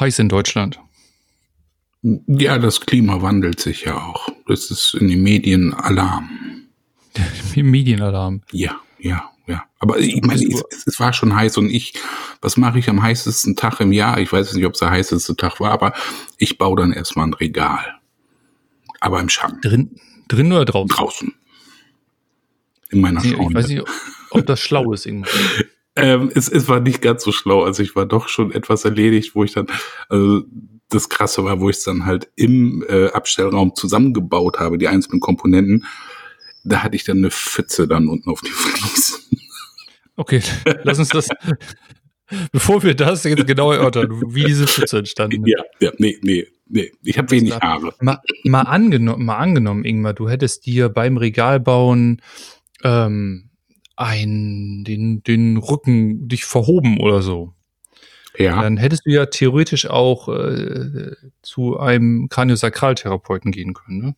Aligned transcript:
Heiß 0.00 0.18
in 0.18 0.28
Deutschland. 0.28 0.80
Ja, 2.02 2.58
das 2.58 2.80
Klima 2.80 3.22
wandelt 3.22 3.60
sich 3.60 3.82
ja 3.82 3.96
auch. 3.96 4.28
Das 4.46 4.70
ist 4.70 4.94
in 4.94 5.08
den 5.08 5.22
Medien 5.22 5.74
Alarm. 5.74 6.30
Medienalarm. 7.56 8.42
Ja, 8.52 8.80
ja, 8.98 9.30
ja. 9.46 9.64
Aber 9.78 9.98
ich 9.98 10.22
meine, 10.22 10.42
es, 10.44 10.86
es, 10.86 11.00
war 11.00 11.12
schon 11.12 11.34
heiß 11.34 11.56
und 11.58 11.70
ich, 11.70 11.94
was 12.40 12.56
mache 12.56 12.78
ich 12.78 12.88
am 12.88 13.02
heißesten 13.02 13.56
Tag 13.56 13.80
im 13.80 13.92
Jahr? 13.92 14.18
Ich 14.18 14.32
weiß 14.32 14.52
nicht, 14.54 14.66
ob 14.66 14.74
es 14.74 14.80
der 14.80 14.90
heißeste 14.90 15.36
Tag 15.36 15.60
war, 15.60 15.72
aber 15.72 15.94
ich 16.38 16.58
baue 16.58 16.76
dann 16.76 16.92
erstmal 16.92 17.26
ein 17.26 17.34
Regal. 17.34 17.96
Aber 19.00 19.20
im 19.20 19.28
Schatten. 19.28 19.60
Drin, 19.62 20.00
drin 20.28 20.52
oder 20.52 20.64
draußen? 20.64 20.88
Draußen. 20.88 21.34
In 22.90 23.00
meiner 23.00 23.24
ich, 23.24 23.32
Ich 23.32 23.54
weiß 23.54 23.68
nicht, 23.68 23.82
ob 24.30 24.46
das 24.46 24.60
schlau 24.60 24.92
ist 24.92 25.06
irgendwann. 25.06 25.32
ähm, 25.96 26.30
es, 26.34 26.48
es 26.48 26.68
war 26.68 26.80
nicht 26.80 27.02
ganz 27.02 27.24
so 27.24 27.32
schlau. 27.32 27.62
Also 27.62 27.82
ich 27.82 27.96
war 27.96 28.06
doch 28.06 28.28
schon 28.28 28.52
etwas 28.52 28.84
erledigt, 28.84 29.34
wo 29.34 29.44
ich 29.44 29.52
dann, 29.52 29.66
also 30.08 30.44
das 30.88 31.08
Krasse 31.08 31.44
war, 31.44 31.60
wo 31.60 31.70
ich 31.70 31.76
es 31.76 31.84
dann 31.84 32.06
halt 32.06 32.28
im 32.36 32.84
äh, 32.88 33.08
Abstellraum 33.08 33.74
zusammengebaut 33.74 34.58
habe, 34.58 34.78
die 34.78 34.88
einzelnen 34.88 35.20
Komponenten. 35.20 35.86
Da 36.64 36.82
hatte 36.82 36.96
ich 36.96 37.04
dann 37.04 37.18
eine 37.18 37.30
Pfütze 37.30 37.88
dann 37.88 38.08
unten 38.08 38.30
auf 38.30 38.40
die 38.40 38.50
Fliesen. 38.50 39.40
Okay, 40.16 40.42
lass 40.82 40.98
uns 40.98 41.10
das, 41.10 41.28
bevor 42.52 42.82
wir 42.82 42.94
das 42.94 43.24
jetzt 43.24 43.46
genau 43.46 43.72
erörtern, 43.72 44.10
wie 44.34 44.44
diese 44.44 44.66
Pfütze 44.66 44.98
entstanden 44.98 45.44
ist. 45.44 45.54
Ja, 45.80 45.88
ja, 45.88 45.92
nee, 45.98 46.18
nee, 46.22 46.46
nee. 46.66 46.92
Ich 47.02 47.18
habe 47.18 47.30
wenig 47.30 47.54
Haare. 47.54 47.94
Mal, 48.00 48.20
mal, 48.44 48.62
angenommen, 48.62 49.24
mal 49.24 49.36
angenommen, 49.36 49.84
Ingmar, 49.84 50.14
du 50.14 50.28
hättest 50.28 50.66
dir 50.66 50.88
beim 50.88 51.18
Regalbauen 51.18 52.22
ähm, 52.82 53.50
ein, 53.96 54.84
den, 54.84 55.22
den 55.22 55.56
Rücken 55.56 56.28
dich 56.28 56.44
verhoben 56.44 57.00
oder 57.00 57.22
so. 57.22 57.54
Ja. 58.38 58.62
Dann 58.62 58.76
hättest 58.76 59.06
du 59.06 59.10
ja 59.10 59.26
theoretisch 59.26 59.88
auch 59.88 60.28
äh, 60.28 61.16
zu 61.42 61.78
einem 61.78 62.28
Kraniosakraltherapeuten 62.28 63.50
gehen 63.50 63.74
können, 63.74 63.98
ne? 63.98 64.14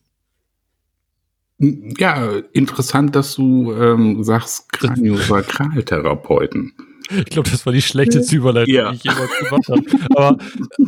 Ja, 1.97 2.37
interessant, 2.53 3.17
dass 3.17 3.35
du 3.35 3.73
ähm, 3.73 4.23
sagst 4.23 4.71
Kraniosakraltherapeuten. 4.71 6.71
Ich 7.11 7.25
glaube, 7.25 7.49
das 7.49 7.65
war 7.65 7.73
die 7.73 7.81
schlechteste 7.81 8.35
Überleitung, 8.35 8.71
ja. 8.71 8.91
die 8.91 8.97
ich 8.97 9.03
jemals 9.03 9.31
gemacht 9.39 9.67
habe. 9.67 9.81
Aber, 10.15 10.37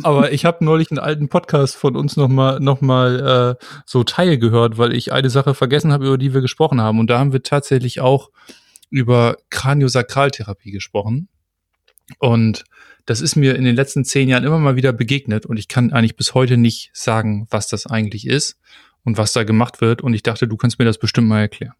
aber 0.04 0.32
ich 0.32 0.44
habe 0.44 0.64
neulich 0.64 0.92
einen 0.92 1.00
alten 1.00 1.28
Podcast 1.28 1.74
von 1.74 1.96
uns 1.96 2.16
nochmal 2.16 2.60
noch 2.60 2.80
mal, 2.80 3.56
äh, 3.60 3.64
so 3.86 4.04
Teil 4.04 4.38
gehört, 4.38 4.78
weil 4.78 4.94
ich 4.94 5.12
eine 5.12 5.30
Sache 5.30 5.54
vergessen 5.54 5.92
habe, 5.92 6.06
über 6.06 6.18
die 6.18 6.32
wir 6.32 6.40
gesprochen 6.40 6.80
haben. 6.80 7.00
Und 7.00 7.10
da 7.10 7.18
haben 7.18 7.32
wir 7.32 7.42
tatsächlich 7.42 8.00
auch 8.00 8.30
über 8.92 9.38
Kraniosakraltherapie 9.50 10.70
gesprochen. 10.70 11.28
Und 12.18 12.64
das 13.06 13.20
ist 13.20 13.36
mir 13.36 13.56
in 13.56 13.64
den 13.64 13.74
letzten 13.74 14.04
zehn 14.04 14.28
Jahren 14.28 14.44
immer 14.44 14.58
mal 14.58 14.76
wieder 14.76 14.92
begegnet 14.92 15.46
und 15.46 15.56
ich 15.56 15.66
kann 15.66 15.92
eigentlich 15.92 16.16
bis 16.16 16.34
heute 16.34 16.56
nicht 16.56 16.90
sagen, 16.92 17.48
was 17.50 17.68
das 17.68 17.86
eigentlich 17.86 18.26
ist 18.26 18.60
und 19.02 19.16
was 19.16 19.32
da 19.32 19.44
gemacht 19.44 19.80
wird. 19.80 20.02
Und 20.02 20.14
ich 20.14 20.22
dachte, 20.22 20.46
du 20.46 20.56
kannst 20.56 20.78
mir 20.78 20.84
das 20.84 20.98
bestimmt 20.98 21.26
mal 21.26 21.40
erklären. 21.40 21.74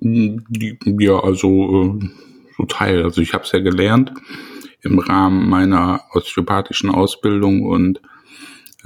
Ja, 0.00 1.18
also 1.18 1.98
äh, 2.00 2.08
so 2.56 2.64
Teil. 2.66 3.02
Also 3.02 3.20
ich 3.20 3.34
habe 3.34 3.44
es 3.44 3.52
ja 3.52 3.58
gelernt 3.58 4.12
im 4.82 5.00
Rahmen 5.00 5.48
meiner 5.48 6.04
osteopathischen 6.12 6.88
Ausbildung 6.88 7.66
und 7.66 8.00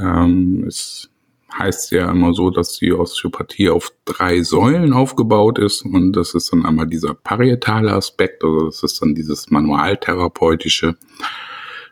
ähm, 0.00 0.64
es 0.66 1.10
heißt 1.58 1.92
ja 1.92 2.10
immer 2.10 2.34
so, 2.34 2.50
dass 2.50 2.78
die 2.78 2.92
Osteopathie 2.92 3.68
auf 3.68 3.92
drei 4.04 4.42
Säulen 4.42 4.92
aufgebaut 4.92 5.58
ist. 5.58 5.84
Und 5.84 6.12
das 6.12 6.34
ist 6.34 6.52
dann 6.52 6.66
einmal 6.66 6.86
dieser 6.86 7.14
parietale 7.14 7.92
Aspekt, 7.92 8.44
also 8.44 8.66
das 8.66 8.82
ist 8.82 9.00
dann 9.00 9.14
dieses 9.14 9.50
manualtherapeutische, 9.50 10.96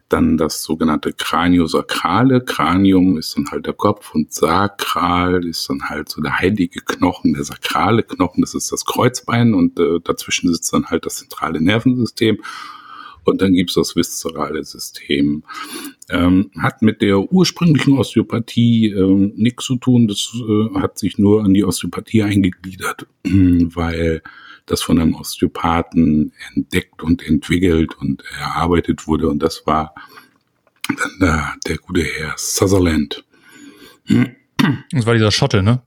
dann 0.08 0.36
das 0.36 0.62
sogenannte 0.62 1.12
Kraniosakrale, 1.12 2.42
Kranium 2.42 3.16
ist 3.16 3.36
dann 3.36 3.50
halt 3.50 3.66
der 3.66 3.72
Kopf 3.72 4.14
und 4.14 4.32
Sakral 4.32 5.46
ist 5.46 5.68
dann 5.70 5.88
halt 5.88 6.10
so 6.10 6.20
der 6.20 6.38
heilige 6.38 6.80
Knochen, 6.80 7.32
der 7.32 7.44
sakrale 7.44 8.02
Knochen, 8.02 8.42
das 8.42 8.54
ist 8.54 8.70
das 8.72 8.84
Kreuzbein 8.84 9.54
und 9.54 9.78
äh, 9.80 10.00
dazwischen 10.04 10.52
sitzt 10.52 10.72
dann 10.72 10.86
halt 10.86 11.06
das 11.06 11.16
zentrale 11.16 11.62
Nervensystem 11.62 12.42
und 13.24 13.40
dann 13.40 13.54
gibt's 13.54 13.74
das 13.74 13.94
viszerale 13.96 14.64
System. 14.64 15.44
Ähm, 16.10 16.50
hat 16.60 16.82
mit 16.82 17.00
der 17.00 17.32
ursprünglichen 17.32 17.98
Osteopathie 17.98 18.88
ähm, 18.92 19.32
nichts 19.36 19.64
zu 19.64 19.76
tun. 19.76 20.08
Das 20.08 20.32
äh, 20.34 20.78
hat 20.78 20.98
sich 20.98 21.18
nur 21.18 21.44
an 21.44 21.54
die 21.54 21.64
Osteopathie 21.64 22.22
eingegliedert, 22.22 23.06
weil 23.24 24.22
das 24.66 24.82
von 24.82 24.98
einem 24.98 25.14
Osteopathen 25.14 26.32
entdeckt 26.54 27.02
und 27.02 27.26
entwickelt 27.26 27.96
und 27.98 28.22
erarbeitet 28.38 29.06
wurde. 29.06 29.28
Und 29.28 29.42
das 29.42 29.66
war 29.66 29.94
dann 30.88 31.18
der, 31.20 31.54
der 31.66 31.78
gute 31.78 32.02
Herr 32.02 32.34
Sutherland. 32.36 33.24
Das 34.90 35.06
war 35.06 35.14
dieser 35.14 35.30
Schotte, 35.30 35.62
ne? 35.62 35.82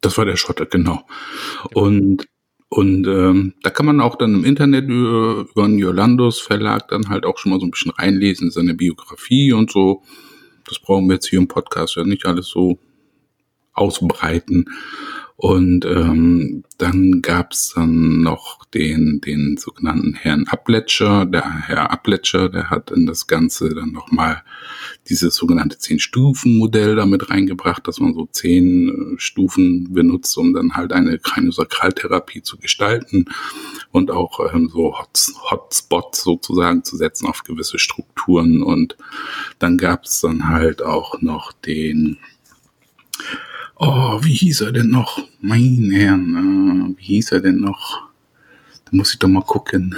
Das 0.00 0.16
war 0.16 0.24
der 0.24 0.36
Schotte, 0.36 0.66
genau. 0.66 1.06
Und 1.74 2.28
und 2.70 3.06
ähm, 3.06 3.54
da 3.62 3.70
kann 3.70 3.86
man 3.86 4.00
auch 4.00 4.16
dann 4.16 4.34
im 4.34 4.44
Internet 4.44 4.88
über, 4.88 5.46
über 5.50 5.66
den 5.66 5.78
Jolandos 5.78 6.40
Verlag 6.40 6.88
dann 6.88 7.08
halt 7.08 7.24
auch 7.24 7.38
schon 7.38 7.50
mal 7.50 7.60
so 7.60 7.66
ein 7.66 7.70
bisschen 7.70 7.92
reinlesen, 7.92 8.50
seine 8.50 8.74
Biografie 8.74 9.52
und 9.52 9.70
so. 9.70 10.02
Das 10.66 10.78
brauchen 10.78 11.06
wir 11.08 11.14
jetzt 11.14 11.28
hier 11.28 11.38
im 11.38 11.48
Podcast 11.48 11.96
ja 11.96 12.04
nicht 12.04 12.26
alles 12.26 12.46
so 12.48 12.78
ausbreiten. 13.72 14.66
Und 15.40 15.84
ähm, 15.84 16.64
dann 16.78 17.22
gab's 17.22 17.74
dann 17.76 18.22
noch 18.22 18.64
den, 18.74 19.20
den 19.20 19.56
sogenannten 19.56 20.14
Herrn 20.14 20.48
Abletscher. 20.48 21.26
Der 21.26 21.60
Herr 21.60 21.92
Abletscher, 21.92 22.48
der 22.48 22.70
hat 22.70 22.90
in 22.90 23.06
das 23.06 23.28
Ganze 23.28 23.72
dann 23.72 23.92
nochmal 23.92 24.42
dieses 25.08 25.36
sogenannte 25.36 25.78
Zehn-Stufen-Modell 25.78 26.96
damit 26.96 27.30
reingebracht, 27.30 27.86
dass 27.86 28.00
man 28.00 28.14
so 28.14 28.26
zehn 28.32 28.88
äh, 28.88 29.20
Stufen 29.20 29.92
benutzt, 29.92 30.36
um 30.36 30.54
dann 30.54 30.74
halt 30.74 30.92
eine 30.92 31.20
Kraniosakraltherapie 31.20 32.42
zu 32.42 32.58
gestalten 32.58 33.26
und 33.92 34.10
auch 34.10 34.40
ähm, 34.52 34.68
so 34.68 34.98
Hot 34.98 35.20
Hotspots 35.52 36.24
sozusagen 36.24 36.82
zu 36.82 36.96
setzen 36.96 37.28
auf 37.28 37.44
gewisse 37.44 37.78
Strukturen. 37.78 38.60
Und 38.60 38.96
dann 39.60 39.78
gab's 39.78 40.20
dann 40.20 40.48
halt 40.48 40.82
auch 40.82 41.22
noch 41.22 41.52
den 41.52 42.18
Oh, 43.80 44.18
wie 44.24 44.34
hieß 44.34 44.62
er 44.62 44.72
denn 44.72 44.90
noch? 44.90 45.20
Mein 45.40 45.90
Herrn, 45.92 46.96
wie 46.98 47.04
hieß 47.04 47.30
er 47.30 47.40
denn 47.40 47.60
noch? 47.60 48.08
Da 48.84 48.90
muss 48.90 49.12
ich 49.12 49.20
doch 49.20 49.28
mal 49.28 49.42
gucken. 49.42 49.94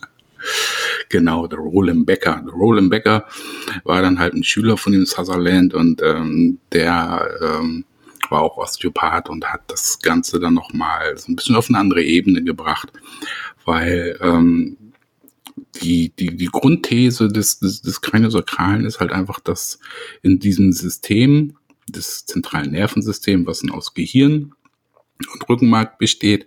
genau, 1.08 1.46
der 1.46 1.60
Roland 1.60 2.04
Becker. 2.04 2.42
Der 2.44 2.52
Roland 2.52 2.90
Becker 2.90 3.26
war 3.84 4.02
dann 4.02 4.18
halt 4.18 4.34
ein 4.34 4.44
Schüler 4.44 4.76
von 4.76 4.92
dem 4.92 5.06
Sutherland 5.06 5.72
und 5.72 6.02
ähm, 6.02 6.58
der 6.72 7.26
ähm, 7.40 7.86
war 8.28 8.42
auch 8.42 8.58
Osteopath 8.58 9.30
und 9.30 9.46
hat 9.46 9.62
das 9.68 10.00
Ganze 10.00 10.38
dann 10.38 10.52
nochmal 10.52 11.16
so 11.16 11.32
ein 11.32 11.36
bisschen 11.36 11.56
auf 11.56 11.70
eine 11.70 11.78
andere 11.78 12.02
Ebene 12.02 12.44
gebracht, 12.44 12.92
weil 13.64 14.18
ähm, 14.20 14.76
die, 15.80 16.10
die, 16.10 16.36
die 16.36 16.50
Grundthese 16.52 17.28
des, 17.28 17.60
des, 17.60 17.80
des 17.80 18.02
Kraniosakralen 18.02 18.84
ist 18.84 19.00
halt 19.00 19.12
einfach, 19.12 19.40
dass 19.40 19.78
in 20.20 20.38
diesem 20.38 20.72
System 20.72 21.56
des 21.88 22.26
zentralen 22.26 22.72
Nervensystems, 22.72 23.46
was 23.46 23.62
aus 23.70 23.94
Gehirn 23.94 24.52
und 25.32 25.48
Rückenmark 25.48 25.98
besteht, 25.98 26.46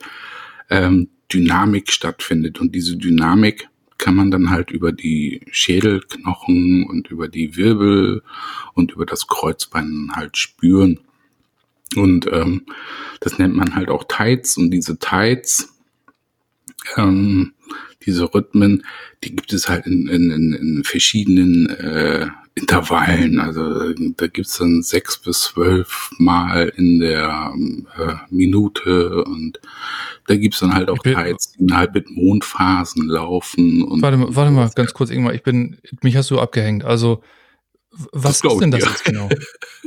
ähm, 0.69 1.09
Dynamik 1.31 1.91
stattfindet. 1.91 2.59
Und 2.59 2.73
diese 2.73 2.97
Dynamik 2.97 3.69
kann 3.97 4.15
man 4.15 4.31
dann 4.31 4.49
halt 4.49 4.71
über 4.71 4.91
die 4.91 5.41
Schädelknochen 5.51 6.85
und 6.85 7.09
über 7.09 7.27
die 7.27 7.55
Wirbel 7.55 8.23
und 8.73 8.91
über 8.91 9.05
das 9.05 9.27
Kreuzbein 9.27 10.11
halt 10.13 10.37
spüren. 10.37 10.99
Und 11.95 12.27
ähm, 12.31 12.65
das 13.21 13.39
nennt 13.39 13.55
man 13.55 13.75
halt 13.75 13.89
auch 13.89 14.03
Tides. 14.07 14.57
Und 14.57 14.71
diese 14.71 14.99
Tides, 14.99 15.73
ähm, 16.95 17.53
diese 18.05 18.33
Rhythmen, 18.33 18.85
die 19.23 19.35
gibt 19.35 19.51
es 19.53 19.67
halt 19.67 19.85
in, 19.87 20.07
in, 20.07 20.53
in 20.53 20.83
verschiedenen 20.83 21.69
äh, 21.69 22.27
Intervallen. 22.57 23.39
Also 23.39 23.93
da 23.93 24.27
gibt's 24.27 24.57
dann 24.57 24.81
sechs 24.81 25.17
bis 25.17 25.41
zwölf 25.41 26.09
Mal 26.17 26.69
in 26.75 26.99
der 26.99 27.53
äh, 27.97 28.13
Minute 28.29 29.23
und 29.23 29.59
da 30.27 30.35
gibt's 30.35 30.59
dann 30.59 30.73
halt 30.73 30.89
auch 30.89 30.97
Teils, 30.97 31.53
die 31.57 31.73
halt 31.73 31.93
mit 31.93 32.09
Mondphasen 32.09 33.07
laufen. 33.07 33.83
Und 33.83 34.01
warte 34.01 34.17
mal, 34.17 34.35
warte 34.35 34.51
mal, 34.51 34.69
ganz 34.75 34.93
kurz, 34.93 35.09
irgendwann, 35.09 35.35
ich 35.35 35.43
bin, 35.43 35.77
mich 36.01 36.17
hast 36.17 36.31
du 36.31 36.39
abgehängt. 36.39 36.83
Also 36.83 37.21
was 38.11 38.43
ist 38.43 38.61
denn 38.61 38.71
das 38.71 38.83
jetzt 38.83 39.05
genau? 39.05 39.29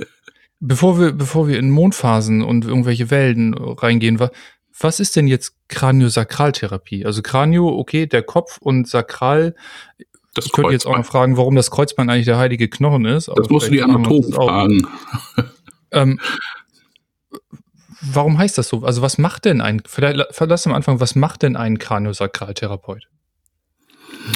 bevor 0.61 0.99
wir, 0.99 1.13
bevor 1.13 1.49
wir 1.49 1.59
in 1.59 1.71
Mondphasen 1.71 2.43
und 2.43 2.65
irgendwelche 2.65 3.11
Wellen 3.11 3.55
reingehen, 3.55 4.19
was, 4.19 4.31
was 4.79 5.01
ist 5.01 5.17
denn 5.17 5.27
jetzt 5.27 5.55
Kraniosakraltherapie? 5.69 7.05
Also 7.05 7.23
Kranio, 7.23 7.69
okay, 7.69 8.07
der 8.07 8.23
Kopf 8.23 8.59
und 8.59 8.89
Sakral 8.89 9.55
das 10.41 10.47
ich 10.47 10.53
könnte 10.53 10.73
jetzt 10.73 10.87
auch 10.87 10.97
noch 10.97 11.05
fragen, 11.05 11.37
warum 11.37 11.55
das 11.55 11.71
Kreuzbein 11.71 12.09
eigentlich 12.11 12.27
der 12.27 12.39
heilige 12.39 12.69
Knochen 12.69 13.05
ist. 13.05 13.29
das 13.29 13.49
musst 13.51 13.69
du 13.69 13.73
die 13.73 13.83
Anatomen 13.83 14.33
fragen. 14.33 14.87
ähm, 15.93 16.21
warum 18.01 18.39
heißt 18.39 18.59
das 18.59 18.69
so? 18.69 18.83
Also 18.83 19.03
was 19.03 19.19
macht 19.19 19.45
denn 19.45 19.61
ein, 19.61 19.83
vielleicht 19.87 20.17
lass 20.17 20.67
am 20.67 20.73
Anfang, 20.73 21.01
was 21.01 21.15
macht 21.15 21.43
denn 21.43 21.57
ein 21.57 21.79
Kraniosakraltherapeut? 21.79 23.09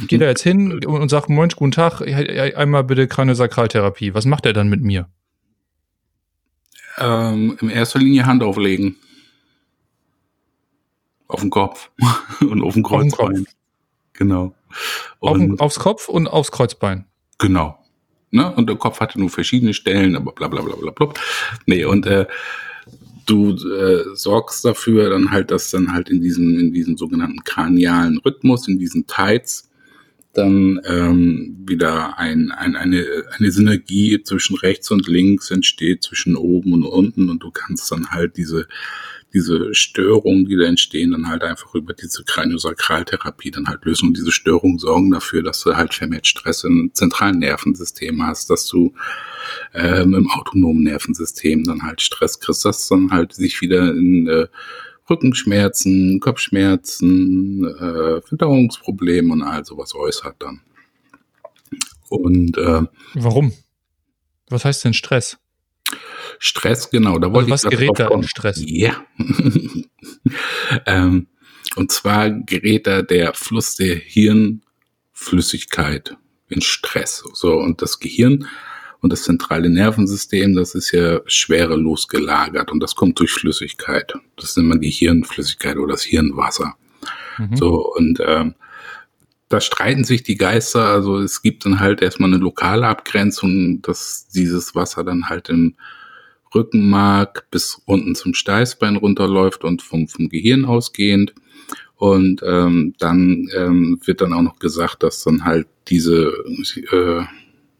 Gehe 0.08 0.18
da 0.18 0.26
jetzt 0.26 0.42
hin 0.42 0.84
und 0.84 1.08
sage, 1.08 1.32
moin, 1.32 1.50
guten 1.50 1.72
Tag, 1.72 2.00
einmal 2.02 2.84
bitte 2.84 3.06
Kraniosakraltherapie. 3.06 4.14
Was 4.14 4.24
macht 4.24 4.46
er 4.46 4.52
dann 4.52 4.68
mit 4.68 4.82
mir? 4.82 5.08
Ähm, 6.98 7.56
in 7.60 7.70
erster 7.70 7.98
Linie 7.98 8.26
Hand 8.26 8.42
auflegen. 8.42 8.96
Auf 11.26 11.40
den 11.40 11.50
Kopf 11.50 11.90
und 12.40 12.62
auf 12.62 12.74
den 12.74 12.82
Kreuzbein. 12.82 13.46
Genau. 14.14 14.54
Auf 15.20 15.38
aufs 15.58 15.78
Kopf 15.78 16.08
und 16.08 16.26
aufs 16.26 16.50
Kreuzbein. 16.50 17.06
Genau. 17.38 17.78
Ne? 18.30 18.52
Und 18.54 18.68
der 18.68 18.76
Kopf 18.76 19.00
hatte 19.00 19.20
nur 19.20 19.30
verschiedene 19.30 19.74
Stellen, 19.74 20.16
aber 20.16 20.32
bla 20.32 20.48
bla 20.48 20.62
bla 20.62 20.74
bla 20.74 20.90
bla. 20.90 21.12
Nee, 21.66 21.84
und 21.84 22.06
äh, 22.06 22.26
du 23.26 23.52
äh, 23.52 24.04
sorgst 24.14 24.64
dafür 24.64 25.10
dann 25.10 25.30
halt, 25.30 25.50
dass 25.50 25.70
dann 25.70 25.92
halt 25.92 26.08
in 26.08 26.20
diesem, 26.20 26.58
in 26.58 26.72
diesem 26.72 26.96
sogenannten 26.96 27.44
kranialen 27.44 28.18
Rhythmus, 28.18 28.68
in 28.68 28.78
diesen 28.78 29.06
Tides, 29.06 29.70
dann 30.32 30.80
ähm, 30.84 31.64
wieder 31.66 32.18
ein, 32.18 32.50
ein, 32.50 32.74
eine, 32.74 33.06
eine 33.38 33.50
Synergie 33.52 34.20
zwischen 34.22 34.56
rechts 34.56 34.90
und 34.90 35.06
links 35.06 35.50
entsteht, 35.50 36.02
zwischen 36.02 36.36
oben 36.36 36.72
und 36.72 36.82
unten 36.82 37.30
und 37.30 37.42
du 37.42 37.50
kannst 37.50 37.90
dann 37.92 38.10
halt 38.10 38.36
diese 38.36 38.66
diese 39.34 39.74
Störungen, 39.74 40.46
die 40.46 40.56
da 40.56 40.64
entstehen, 40.64 41.10
dann 41.10 41.28
halt 41.28 41.42
einfach 41.42 41.74
über 41.74 41.92
diese 41.92 42.22
Kraniosakraltherapie 42.24 43.50
dann 43.50 43.66
halt 43.66 43.84
lösen. 43.84 44.08
Und 44.08 44.16
diese 44.16 44.30
Störungen 44.30 44.78
sorgen 44.78 45.10
dafür, 45.10 45.42
dass 45.42 45.62
du 45.62 45.74
halt 45.74 45.92
vermehrt 45.92 46.26
Stress 46.26 46.62
im 46.64 46.90
zentralen 46.94 47.40
Nervensystem 47.40 48.24
hast, 48.24 48.48
dass 48.48 48.66
du 48.66 48.94
ähm, 49.74 50.14
im 50.14 50.30
autonomen 50.30 50.84
Nervensystem 50.84 51.64
dann 51.64 51.82
halt 51.82 52.00
Stress 52.00 52.38
kriegst, 52.38 52.64
dass 52.64 52.88
dann 52.88 53.10
halt 53.10 53.34
sich 53.34 53.60
wieder 53.60 53.90
in 53.90 54.28
äh, 54.28 54.46
Rückenschmerzen, 55.10 56.20
Kopfschmerzen, 56.20 57.64
äh, 57.64 58.22
Verdauungsprobleme 58.22 59.32
und 59.32 59.42
all 59.42 59.64
sowas 59.64 59.94
äußert 59.94 60.36
dann. 60.38 60.60
Und 62.08 62.56
äh, 62.56 62.82
warum? 63.14 63.52
Was 64.48 64.64
heißt 64.64 64.84
denn 64.84 64.94
Stress? 64.94 65.38
Stress, 66.38 66.90
genau. 66.90 67.18
Da 67.18 67.32
wollte 67.32 67.52
also 67.52 67.66
was 67.66 67.70
gerät 67.70 67.90
da 67.96 68.08
in 68.08 68.22
Stress? 68.22 68.62
Ja. 68.66 69.04
ähm, 70.86 71.26
und 71.76 71.92
zwar 71.92 72.30
gerät 72.30 72.86
da 72.86 73.02
der 73.02 73.34
Fluss 73.34 73.76
der 73.76 73.96
Hirnflüssigkeit 73.96 76.16
in 76.48 76.60
Stress. 76.60 77.24
So, 77.32 77.54
und 77.54 77.82
das 77.82 78.00
Gehirn 78.00 78.46
und 79.00 79.12
das 79.12 79.24
zentrale 79.24 79.68
Nervensystem, 79.68 80.54
das 80.54 80.74
ist 80.74 80.92
ja 80.92 81.20
schwerelos 81.26 82.08
gelagert 82.08 82.72
und 82.72 82.80
das 82.80 82.94
kommt 82.94 83.18
durch 83.18 83.32
Flüssigkeit. 83.32 84.14
Das 84.36 84.56
nennt 84.56 84.68
man 84.68 84.80
die 84.80 84.90
Hirnflüssigkeit 84.90 85.76
oder 85.76 85.92
das 85.92 86.04
Hirnwasser. 86.04 86.74
Mhm. 87.38 87.56
So, 87.56 87.94
und 87.94 88.20
ähm, 88.24 88.54
da 89.48 89.60
streiten 89.60 90.04
sich 90.04 90.22
die 90.22 90.36
Geister. 90.36 90.86
Also 90.86 91.18
es 91.18 91.42
gibt 91.42 91.66
dann 91.66 91.80
halt 91.80 92.02
erstmal 92.02 92.32
eine 92.32 92.42
lokale 92.42 92.86
Abgrenzung, 92.86 93.82
dass 93.82 94.28
dieses 94.28 94.74
Wasser 94.74 95.04
dann 95.04 95.28
halt 95.28 95.48
im 95.48 95.74
Rückenmark 96.54 97.46
bis 97.50 97.80
unten 97.84 98.14
zum 98.14 98.34
Steißbein 98.34 98.96
runterläuft 98.96 99.64
und 99.64 99.82
vom, 99.82 100.08
vom 100.08 100.28
Gehirn 100.28 100.64
ausgehend. 100.64 101.34
Und 101.96 102.42
ähm, 102.44 102.94
dann 102.98 103.48
ähm, 103.54 104.00
wird 104.04 104.20
dann 104.20 104.32
auch 104.32 104.42
noch 104.42 104.58
gesagt, 104.58 105.02
dass 105.02 105.22
dann 105.22 105.44
halt 105.44 105.66
diese 105.88 106.32
äh, 106.90 107.24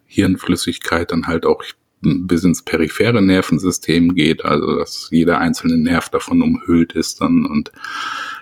Hirnflüssigkeit 0.07 1.11
dann 1.11 1.27
halt 1.27 1.45
auch 1.47 1.63
bis 2.01 2.45
ins 2.45 2.63
periphere 2.63 3.23
Nervensystem 3.23 4.15
geht, 4.15 4.45
also 4.45 4.77
dass 4.77 5.09
jeder 5.11 5.39
einzelne 5.39 5.79
Nerv 5.79 6.11
davon 6.11 6.43
umhüllt 6.43 6.93
ist 6.93 7.21
dann 7.21 7.47
und 7.47 7.73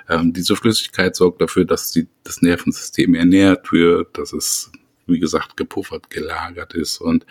ähm, 0.09 0.33
diese 0.33 0.57
Flüssigkeit 0.57 1.15
sorgt 1.15 1.41
dafür, 1.41 1.65
dass 1.65 1.93
die, 1.93 2.09
das 2.25 2.43
Nervensystem 2.43 3.15
ernährt 3.15 3.73
wird, 3.73 4.19
dass 4.19 4.33
es 4.33 4.73
wie 5.07 5.21
gesagt 5.21 5.57
gepuffert, 5.57 6.11
gelagert 6.11 6.75
ist 6.75 7.01
und 7.01 7.25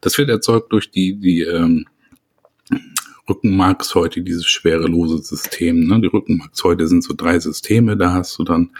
das 0.00 0.18
wird 0.18 0.30
erzeugt 0.30 0.72
durch 0.72 0.90
die 0.90 1.14
die 1.14 1.42
ähm, 1.42 1.86
Rückenmarkshäute, 3.28 4.22
dieses 4.22 4.46
schwerelose 4.46 5.18
System. 5.18 5.86
Ne? 5.86 6.00
Die 6.00 6.08
Rückenmarkshäute 6.08 6.88
sind 6.88 7.04
so 7.04 7.14
drei 7.14 7.38
Systeme. 7.38 7.96
Da 7.96 8.12
hast 8.12 8.38
du 8.38 8.44
dann 8.44 8.70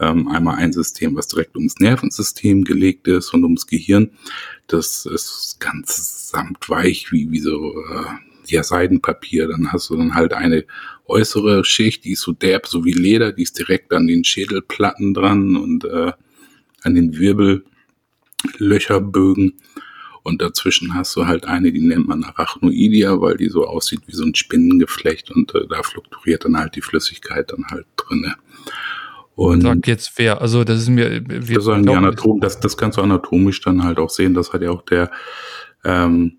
ähm, 0.00 0.28
einmal 0.28 0.56
ein 0.56 0.72
System, 0.72 1.16
was 1.16 1.28
direkt 1.28 1.56
ums 1.56 1.78
Nervensystem 1.78 2.64
gelegt 2.64 3.08
ist 3.08 3.32
und 3.32 3.44
ums 3.44 3.66
Gehirn. 3.66 4.10
Das 4.66 5.06
ist 5.06 5.58
ganz 5.60 6.30
samtweich, 6.30 7.12
wie, 7.12 7.30
wie 7.30 7.40
so 7.40 7.72
äh, 7.72 8.04
ja, 8.46 8.62
Seidenpapier. 8.62 9.48
Dann 9.48 9.72
hast 9.72 9.90
du 9.90 9.96
dann 9.96 10.14
halt 10.14 10.32
eine 10.32 10.64
äußere 11.06 11.64
Schicht, 11.64 12.04
die 12.04 12.12
ist 12.12 12.22
so 12.22 12.32
derb, 12.32 12.66
so 12.66 12.84
wie 12.84 12.92
Leder, 12.92 13.32
die 13.32 13.42
ist 13.42 13.58
direkt 13.58 13.92
an 13.92 14.06
den 14.06 14.24
Schädelplatten 14.24 15.14
dran 15.14 15.56
und 15.56 15.84
äh, 15.84 16.12
an 16.82 16.94
den 16.94 17.18
Wirbellöcherbögen. 17.18 19.54
Und 20.22 20.40
dazwischen 20.40 20.94
hast 20.94 21.16
du 21.16 21.26
halt 21.26 21.46
eine, 21.46 21.72
die 21.72 21.80
nennt 21.80 22.06
man 22.06 22.22
Arachnoidia, 22.22 23.20
weil 23.20 23.36
die 23.36 23.48
so 23.48 23.66
aussieht 23.66 24.02
wie 24.06 24.14
so 24.14 24.24
ein 24.24 24.34
Spinnengeflecht 24.34 25.30
und 25.30 25.54
äh, 25.54 25.66
da 25.68 25.82
fluktuiert 25.82 26.44
dann 26.44 26.56
halt 26.56 26.76
die 26.76 26.82
Flüssigkeit 26.82 27.50
dann 27.50 27.66
halt 27.70 27.86
drinne. 27.96 28.36
Und 29.34 29.62
Sagt 29.62 29.86
jetzt 29.86 30.12
wer? 30.16 30.40
Also 30.40 30.62
das 30.62 30.80
ist 30.80 30.88
mir. 30.88 31.22
Wir 31.26 31.56
das, 31.56 31.64
sagen 31.64 31.84
die 31.84 31.92
Anatom, 31.92 32.40
das, 32.40 32.60
das 32.60 32.76
kannst 32.76 32.98
du 32.98 33.02
anatomisch 33.02 33.60
dann 33.62 33.82
halt 33.82 33.98
auch 33.98 34.10
sehen. 34.10 34.34
Das 34.34 34.52
hat 34.52 34.62
ja 34.62 34.70
auch 34.70 34.82
der 34.82 35.10
ähm, 35.84 36.38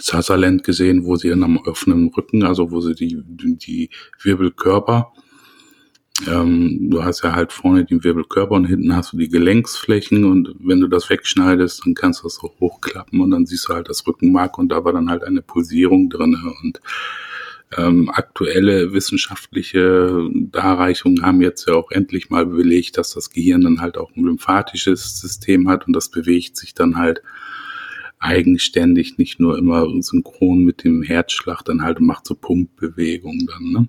Sutherland 0.00 0.64
gesehen, 0.64 1.04
wo 1.04 1.16
sie 1.16 1.28
dann 1.28 1.42
am 1.42 1.56
offenen 1.58 2.08
Rücken, 2.08 2.44
also 2.44 2.70
wo 2.70 2.80
sie 2.80 2.94
die, 2.94 3.22
die 3.26 3.90
Wirbelkörper 4.22 5.12
ähm, 6.28 6.90
du 6.90 7.02
hast 7.02 7.24
ja 7.24 7.34
halt 7.34 7.52
vorne 7.52 7.84
den 7.84 8.04
Wirbelkörper 8.04 8.54
und 8.54 8.66
hinten 8.66 8.94
hast 8.94 9.12
du 9.12 9.16
die 9.16 9.28
Gelenksflächen 9.28 10.24
und 10.24 10.54
wenn 10.60 10.80
du 10.80 10.86
das 10.86 11.10
wegschneidest, 11.10 11.84
dann 11.84 11.94
kannst 11.94 12.20
du 12.20 12.24
das 12.24 12.36
so 12.36 12.52
hochklappen 12.60 13.20
und 13.20 13.30
dann 13.30 13.46
siehst 13.46 13.68
du 13.68 13.74
halt 13.74 13.88
das 13.88 14.06
Rückenmark 14.06 14.56
und 14.58 14.68
da 14.68 14.84
war 14.84 14.92
dann 14.92 15.10
halt 15.10 15.24
eine 15.24 15.42
Pulsierung 15.42 16.10
drinne 16.10 16.38
und 16.62 16.80
ähm, 17.76 18.08
aktuelle 18.10 18.92
wissenschaftliche 18.92 20.28
Darreichungen 20.32 21.22
haben 21.24 21.42
jetzt 21.42 21.66
ja 21.66 21.74
auch 21.74 21.90
endlich 21.90 22.30
mal 22.30 22.46
belegt, 22.46 22.96
dass 22.96 23.12
das 23.14 23.30
Gehirn 23.30 23.62
dann 23.62 23.80
halt 23.80 23.98
auch 23.98 24.14
ein 24.14 24.24
lymphatisches 24.24 25.18
System 25.18 25.68
hat 25.68 25.86
und 25.88 25.94
das 25.94 26.10
bewegt 26.10 26.56
sich 26.56 26.74
dann 26.74 26.96
halt 26.96 27.22
eigenständig, 28.20 29.18
nicht 29.18 29.40
nur 29.40 29.58
immer 29.58 29.86
synchron 30.00 30.64
mit 30.64 30.84
dem 30.84 31.02
Herzschlag, 31.02 31.64
dann 31.64 31.82
halt 31.82 32.00
macht 32.00 32.26
so 32.26 32.36
Pumpbewegungen 32.36 33.46
dann, 33.46 33.72
ne? 33.72 33.88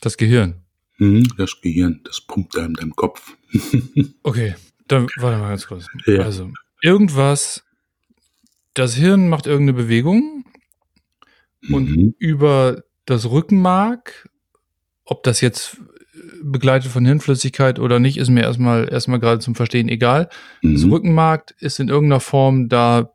Das 0.00 0.16
Gehirn. 0.16 0.65
Mhm, 0.98 1.28
das 1.36 1.60
Gehirn, 1.60 2.00
das 2.04 2.20
pumpt 2.20 2.56
da 2.56 2.64
in 2.64 2.74
deinem 2.74 2.96
Kopf. 2.96 3.36
okay, 4.22 4.54
dann 4.88 5.06
warte 5.16 5.38
mal 5.38 5.48
ganz 5.48 5.66
kurz. 5.66 5.86
Ja. 6.06 6.22
Also, 6.22 6.50
irgendwas, 6.82 7.64
das 8.74 8.94
Hirn 8.94 9.28
macht 9.28 9.46
irgendeine 9.46 9.76
Bewegung 9.76 10.44
und 11.70 11.90
mhm. 11.90 12.14
über 12.18 12.84
das 13.04 13.30
Rückenmark, 13.30 14.28
ob 15.04 15.22
das 15.22 15.40
jetzt 15.40 15.78
begleitet 16.42 16.90
von 16.90 17.04
Hirnflüssigkeit 17.04 17.78
oder 17.78 17.98
nicht, 17.98 18.16
ist 18.16 18.30
mir 18.30 18.42
erstmal 18.42 18.88
erstmal 18.90 19.20
gerade 19.20 19.40
zum 19.40 19.54
Verstehen 19.54 19.88
egal. 19.88 20.28
Mhm. 20.62 20.74
Das 20.74 20.84
Rückenmark 20.84 21.54
ist 21.60 21.78
in 21.78 21.88
irgendeiner 21.88 22.20
Form 22.20 22.68
da 22.68 23.14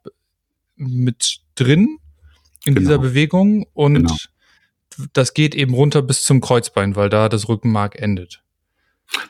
mit 0.75 1.41
drin 1.55 1.97
in 2.65 2.75
genau. 2.75 2.79
dieser 2.79 2.99
Bewegung 2.99 3.65
und 3.73 3.95
genau 3.95 4.15
das 5.13 5.33
geht 5.33 5.55
eben 5.55 5.73
runter 5.73 6.01
bis 6.01 6.23
zum 6.23 6.41
Kreuzbein, 6.41 6.95
weil 6.95 7.09
da 7.09 7.29
das 7.29 7.49
Rückenmark 7.49 7.99
endet. 7.99 8.41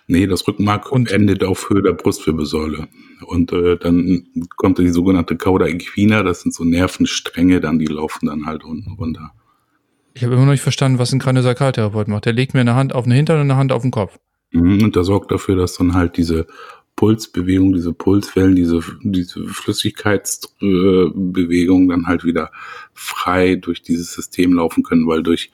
Nee, 0.07 0.27
das 0.27 0.47
Rückenmark 0.47 0.91
und, 0.91 1.11
endet 1.11 1.43
auf 1.43 1.69
Höhe 1.69 1.81
der 1.81 1.93
Brustwirbelsäule. 1.93 2.87
Und 3.25 3.51
äh, 3.51 3.77
dann 3.77 4.27
kommt 4.57 4.77
die 4.77 4.89
sogenannte 4.89 5.37
Cauda 5.37 5.67
equina, 5.67 6.23
das 6.23 6.41
sind 6.41 6.53
so 6.53 6.63
Nervenstränge, 6.63 7.61
dann 7.61 7.79
die 7.79 7.87
laufen 7.87 8.27
dann 8.27 8.45
halt 8.45 8.63
unten 8.63 8.91
runter. 8.93 9.31
Ich 10.13 10.23
habe 10.23 10.33
immer 10.33 10.45
noch 10.45 10.51
nicht 10.51 10.61
verstanden, 10.61 10.99
was 10.99 11.13
ein 11.13 11.19
Kraniosakraltherapeut 11.19 12.07
macht. 12.07 12.25
Der 12.25 12.33
legt 12.33 12.53
mir 12.53 12.61
eine 12.61 12.75
Hand 12.75 12.93
auf 12.93 13.05
den 13.05 13.13
Hintern 13.13 13.37
und 13.37 13.49
eine 13.49 13.55
Hand 13.55 13.71
auf 13.71 13.81
den 13.81 13.91
Kopf. 13.91 14.19
Mhm, 14.51 14.83
und 14.83 14.95
der 14.95 15.03
sorgt 15.03 15.31
dafür, 15.31 15.55
dass 15.55 15.77
dann 15.77 15.93
halt 15.93 16.17
diese 16.17 16.47
Pulsbewegung, 17.01 17.73
diese 17.73 17.91
Pulswellen, 17.93 18.55
diese, 18.55 18.81
diese 19.01 19.47
Flüssigkeitsbewegung 19.47 21.89
dann 21.89 22.05
halt 22.05 22.23
wieder 22.23 22.51
frei 22.93 23.55
durch 23.55 23.81
dieses 23.81 24.13
System 24.13 24.53
laufen 24.53 24.83
können, 24.83 25.07
weil 25.07 25.23
durch 25.23 25.49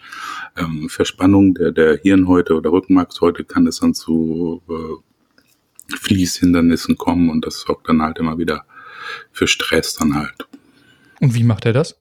ähm, 0.57 0.89
Verspannung 0.89 1.53
der, 1.53 1.71
der 1.71 1.99
Hirnhäute 1.99 2.53
oder 2.53 2.73
Rückenmarkshäute 2.73 3.45
kann 3.45 3.65
es 3.65 3.79
dann 3.79 3.93
zu 3.93 4.61
äh, 4.67 5.93
Fließhindernissen 5.95 6.97
kommen 6.97 7.29
und 7.29 7.45
das 7.45 7.61
sorgt 7.61 7.87
dann 7.87 8.01
halt 8.01 8.17
immer 8.17 8.37
wieder 8.37 8.65
für 9.31 9.47
Stress 9.47 9.93
dann 9.93 10.15
halt. 10.15 10.49
Und 11.21 11.33
wie 11.33 11.43
macht 11.43 11.65
er 11.65 11.71
das? 11.71 11.97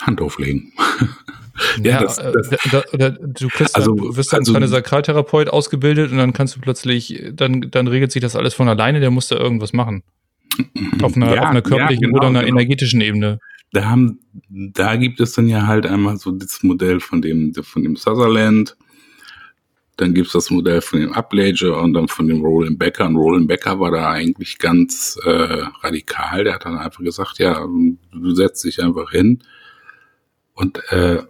Hand 0.00 0.20
auflegen. 0.20 0.72
ja, 1.82 1.90
ja 1.90 2.02
das, 2.02 2.16
das, 2.16 2.48
da, 2.70 2.82
da, 2.92 3.10
du 3.10 3.48
kriegst 3.48 3.76
also, 3.76 3.94
dann, 3.94 4.16
wirst 4.16 4.32
dann 4.32 4.40
also, 4.40 4.54
eine 4.54 4.68
Sakraltherapeut 4.68 5.48
ausgebildet 5.48 6.12
und 6.12 6.18
dann 6.18 6.32
kannst 6.32 6.56
du 6.56 6.60
plötzlich, 6.60 7.22
dann, 7.32 7.68
dann 7.70 7.88
regelt 7.88 8.12
sich 8.12 8.22
das 8.22 8.36
alles 8.36 8.54
von 8.54 8.68
alleine, 8.68 9.00
der 9.00 9.10
muss 9.10 9.28
da 9.28 9.36
irgendwas 9.36 9.72
machen. 9.72 10.02
Auf 11.02 11.16
einer, 11.16 11.34
ja, 11.34 11.42
auf 11.42 11.48
einer 11.48 11.62
körperlichen 11.62 12.04
ja, 12.04 12.08
genau, 12.08 12.18
oder 12.18 12.28
einer 12.28 12.44
genau. 12.44 12.56
energetischen 12.56 13.00
Ebene. 13.00 13.38
Da 13.72 13.84
haben, 13.84 14.18
da 14.48 14.96
gibt 14.96 15.20
es 15.20 15.32
dann 15.32 15.46
ja 15.46 15.66
halt 15.66 15.86
einmal 15.86 16.16
so 16.16 16.30
das 16.30 16.62
Modell 16.62 17.00
von 17.00 17.20
dem, 17.20 17.52
von 17.54 17.82
dem 17.82 17.96
Sutherland, 17.96 18.76
Dann 19.98 20.14
gibt's 20.14 20.32
das 20.32 20.50
Modell 20.50 20.80
von 20.80 21.00
dem 21.00 21.12
Upledger 21.12 21.80
und 21.82 21.92
dann 21.92 22.08
von 22.08 22.28
dem 22.28 22.40
Roland 22.40 22.78
Becker. 22.78 23.06
Und 23.06 23.16
Roland 23.16 23.46
Becker 23.46 23.78
war 23.78 23.90
da 23.90 24.10
eigentlich 24.10 24.58
ganz 24.58 25.18
äh, 25.24 25.64
radikal. 25.82 26.44
Der 26.44 26.54
hat 26.54 26.64
dann 26.64 26.78
einfach 26.78 27.04
gesagt, 27.04 27.38
ja, 27.38 27.66
du 28.12 28.34
setzt 28.34 28.64
dich 28.64 28.82
einfach 28.82 29.10
hin 29.10 29.42
und 30.58 30.80
äh, 30.90 31.22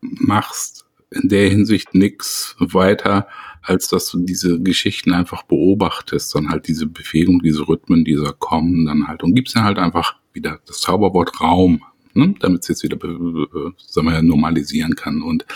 machst 0.00 0.86
in 1.10 1.28
der 1.28 1.48
Hinsicht 1.48 1.92
nichts 1.92 2.54
weiter, 2.60 3.26
als 3.62 3.88
dass 3.88 4.08
du 4.10 4.20
diese 4.20 4.60
Geschichten 4.60 5.12
einfach 5.12 5.42
beobachtest, 5.42 6.34
dann 6.36 6.50
halt 6.50 6.68
diese 6.68 6.86
Bewegung, 6.86 7.42
diese 7.42 7.66
Rhythmen, 7.68 8.04
dieser 8.04 8.32
kommen 8.32 8.86
dann 8.86 9.08
halt 9.08 9.24
und 9.24 9.34
gibst 9.34 9.56
dann 9.56 9.64
halt 9.64 9.78
einfach 9.78 10.14
wieder 10.32 10.60
das 10.66 10.78
Zauberwort 10.78 11.40
Raum, 11.40 11.82
ne, 12.14 12.32
damit 12.38 12.62
es 12.62 12.68
jetzt 12.68 12.82
wieder, 12.84 12.96
sagen 12.96 14.06
wir, 14.06 14.22
normalisieren 14.22 14.94
kann. 14.94 15.20
Und 15.20 15.46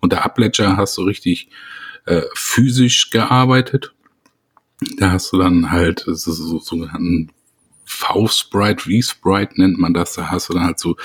unter 0.00 0.24
Upledger 0.24 0.76
hast 0.76 0.98
du 0.98 1.02
richtig 1.02 1.48
äh, 2.04 2.22
physisch 2.34 3.10
gearbeitet. 3.10 3.94
Da 4.98 5.12
hast 5.12 5.32
du 5.32 5.38
dann 5.38 5.70
halt 5.70 6.00
so, 6.04 6.32
so 6.32 6.58
sogenannten 6.58 7.30
V-Sprite, 7.86 8.82
V-Sprite 8.82 9.60
nennt 9.60 9.78
man 9.78 9.94
das. 9.94 10.14
Da 10.14 10.30
hast 10.30 10.48
du 10.48 10.54
dann 10.54 10.64
halt 10.64 10.78
so 10.78 10.96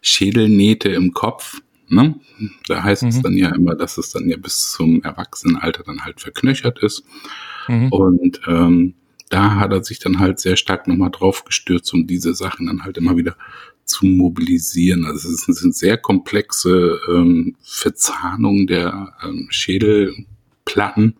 Schädelnähte 0.00 0.88
im 0.88 1.12
Kopf 1.12 1.60
Ne? 1.90 2.14
Da 2.68 2.84
heißt 2.84 3.02
mhm. 3.02 3.08
es 3.08 3.20
dann 3.20 3.36
ja 3.36 3.48
immer, 3.48 3.74
dass 3.74 3.98
es 3.98 4.10
dann 4.10 4.28
ja 4.28 4.36
bis 4.36 4.70
zum 4.70 5.02
Erwachsenenalter 5.02 5.82
dann 5.82 6.04
halt 6.04 6.20
verknöchert 6.20 6.78
ist. 6.78 7.02
Mhm. 7.66 7.88
Und 7.88 8.40
ähm, 8.46 8.94
da 9.28 9.56
hat 9.56 9.72
er 9.72 9.82
sich 9.82 9.98
dann 9.98 10.20
halt 10.20 10.38
sehr 10.38 10.56
stark 10.56 10.86
nochmal 10.86 11.10
drauf 11.10 11.44
gestürzt, 11.44 11.92
um 11.92 12.06
diese 12.06 12.34
Sachen 12.34 12.66
dann 12.66 12.84
halt 12.84 12.96
immer 12.96 13.16
wieder 13.16 13.36
zu 13.84 14.06
mobilisieren. 14.06 15.04
Also 15.04 15.28
es 15.28 15.42
sind 15.42 15.74
sehr 15.74 15.96
komplexe 15.96 17.00
ähm, 17.08 17.56
Verzahnungen 17.60 18.68
der 18.68 19.14
ähm, 19.24 19.48
Schädelplatten 19.50 21.16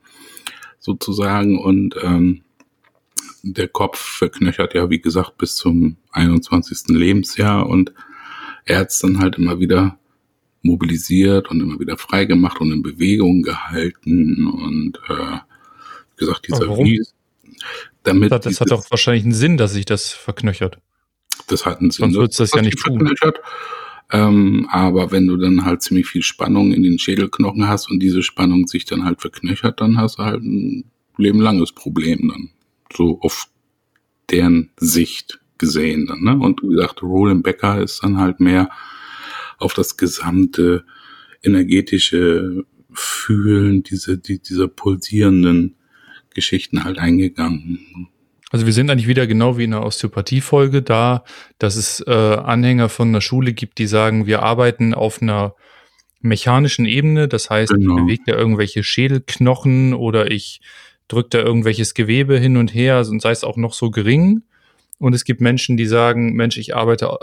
sozusagen 0.79 1.59
und 1.59 1.97
ähm, 2.01 2.43
der 3.43 3.69
Kopf 3.69 3.99
verknöchert 3.99 4.75
ja, 4.75 4.91
wie 4.91 5.01
gesagt, 5.01 5.39
bis 5.39 5.57
zum 5.57 5.97
21. 6.13 6.89
Lebensjahr 6.89 7.67
und 7.67 7.93
er 8.65 8.81
hat 8.81 8.91
es 8.91 8.99
dann 8.99 9.19
halt 9.19 9.37
immer 9.37 9.59
wieder 9.61 9.99
mobilisiert 10.63 11.51
und 11.51 11.61
immer 11.61 11.81
wieder 11.81 11.97
freigemacht 11.97 12.61
und 12.61 12.73
in 12.73 12.83
Bewegung 12.83 13.43
gehalten 13.43 14.47
und 14.47 14.99
äh, 15.09 15.39
wie 16.17 16.27
gesagt, 16.27 16.47
dieser 16.49 16.69
warum? 16.69 16.85
Ries, 16.85 17.15
damit 18.03 18.31
das, 18.31 18.41
das 18.43 18.61
hat 18.61 18.71
doch 18.71 18.91
wahrscheinlich 18.91 19.25
einen 19.25 19.33
Sinn, 19.33 19.57
dass 19.57 19.73
sich 19.73 19.85
das 19.85 20.11
verknöchert. 20.11 20.79
Das 21.47 21.67
hat 21.67 21.81
einen 21.81 21.91
Sinn. 21.91 22.13
Sonst 22.13 22.17
würdest 22.17 22.39
du 22.39 22.43
das 22.43 22.55
ja 22.55 22.63
nicht 22.63 22.79
tun. 22.79 23.11
Ähm, 24.13 24.69
aber 24.71 25.13
wenn 25.13 25.27
du 25.27 25.37
dann 25.37 25.65
halt 25.65 25.83
ziemlich 25.83 26.07
viel 26.07 26.23
Spannung 26.23 26.73
in 26.73 26.83
den 26.83 26.99
Schädelknochen 26.99 27.69
hast 27.69 27.91
und 27.91 28.01
diese 28.01 28.23
Spannung 28.23 28.67
sich 28.67 28.85
dann 28.85 29.05
halt 29.05 29.21
verknöchert, 29.21 29.81
dann 29.81 29.99
hast 29.99 30.19
du 30.19 30.25
halt 30.25 30.43
ein 30.43 30.85
lebenlanges 31.17 31.73
Problem 31.73 32.29
dann. 32.29 32.51
So 32.93 33.21
auf 33.21 33.49
deren 34.31 34.71
Sicht 34.77 35.41
gesehen 35.59 36.07
dann, 36.07 36.23
ne? 36.23 36.39
Und 36.39 36.63
wie 36.63 36.69
gesagt, 36.69 37.03
Roland 37.03 37.43
Becker 37.43 37.81
ist 37.83 38.03
dann 38.03 38.19
halt 38.19 38.41
mehr 38.41 38.71
auf 39.59 39.75
das 39.75 39.97
gesamte 39.97 40.85
energetische 41.43 42.65
Fühlen, 42.93 43.83
diese, 43.83 44.19
die, 44.19 44.41
dieser 44.41 44.69
pulsierenden 44.69 45.77
Geschichten 46.35 46.85
halt 46.85 46.99
eingegangen. 46.99 48.09
Also 48.51 48.67
wir 48.67 48.73
sind 48.73 48.91
eigentlich 48.91 49.07
wieder 49.07 49.27
genau 49.27 49.59
wie 49.59 49.65
in 49.65 49.71
der 49.71 49.85
Osteopathie-Folge 49.85 50.83
da, 50.83 51.25
dass 51.59 51.77
es 51.77 52.03
äh, 52.07 52.11
Anhänger 52.11 52.89
von 52.89 53.09
einer 53.09 53.21
Schule 53.21 53.53
gibt, 53.53 53.79
die 53.79 53.87
sagen, 53.87 54.27
wir 54.27 54.43
arbeiten 54.43 54.93
auf 54.93 55.23
einer 55.23 55.55
mechanischen 56.21 56.85
Ebene, 56.85 57.29
das 57.29 57.49
heißt, 57.49 57.73
genau. 57.73 57.97
ich 57.97 58.03
bewege 58.03 58.23
da 58.27 58.37
irgendwelche 58.37 58.83
Schädelknochen 58.83 59.95
oder 59.95 60.31
ich 60.31 60.61
drücke 61.11 61.31
da 61.31 61.39
irgendwelches 61.39 61.95
Gewebe 61.95 62.39
hin 62.39 62.57
und 62.57 62.73
her 62.73 62.99
und 62.99 63.21
sei 63.21 63.33
es 63.33 63.45
auch 63.45 63.57
noch 63.57 63.75
so 63.75 63.91
gering. 63.91 64.43
Und 64.99 65.15
es 65.15 65.25
gibt 65.25 65.41
Menschen, 65.41 65.77
die 65.77 65.87
sagen, 65.87 66.35
Mensch, 66.35 66.57
ich 66.57 66.77
arbeite 66.77 67.19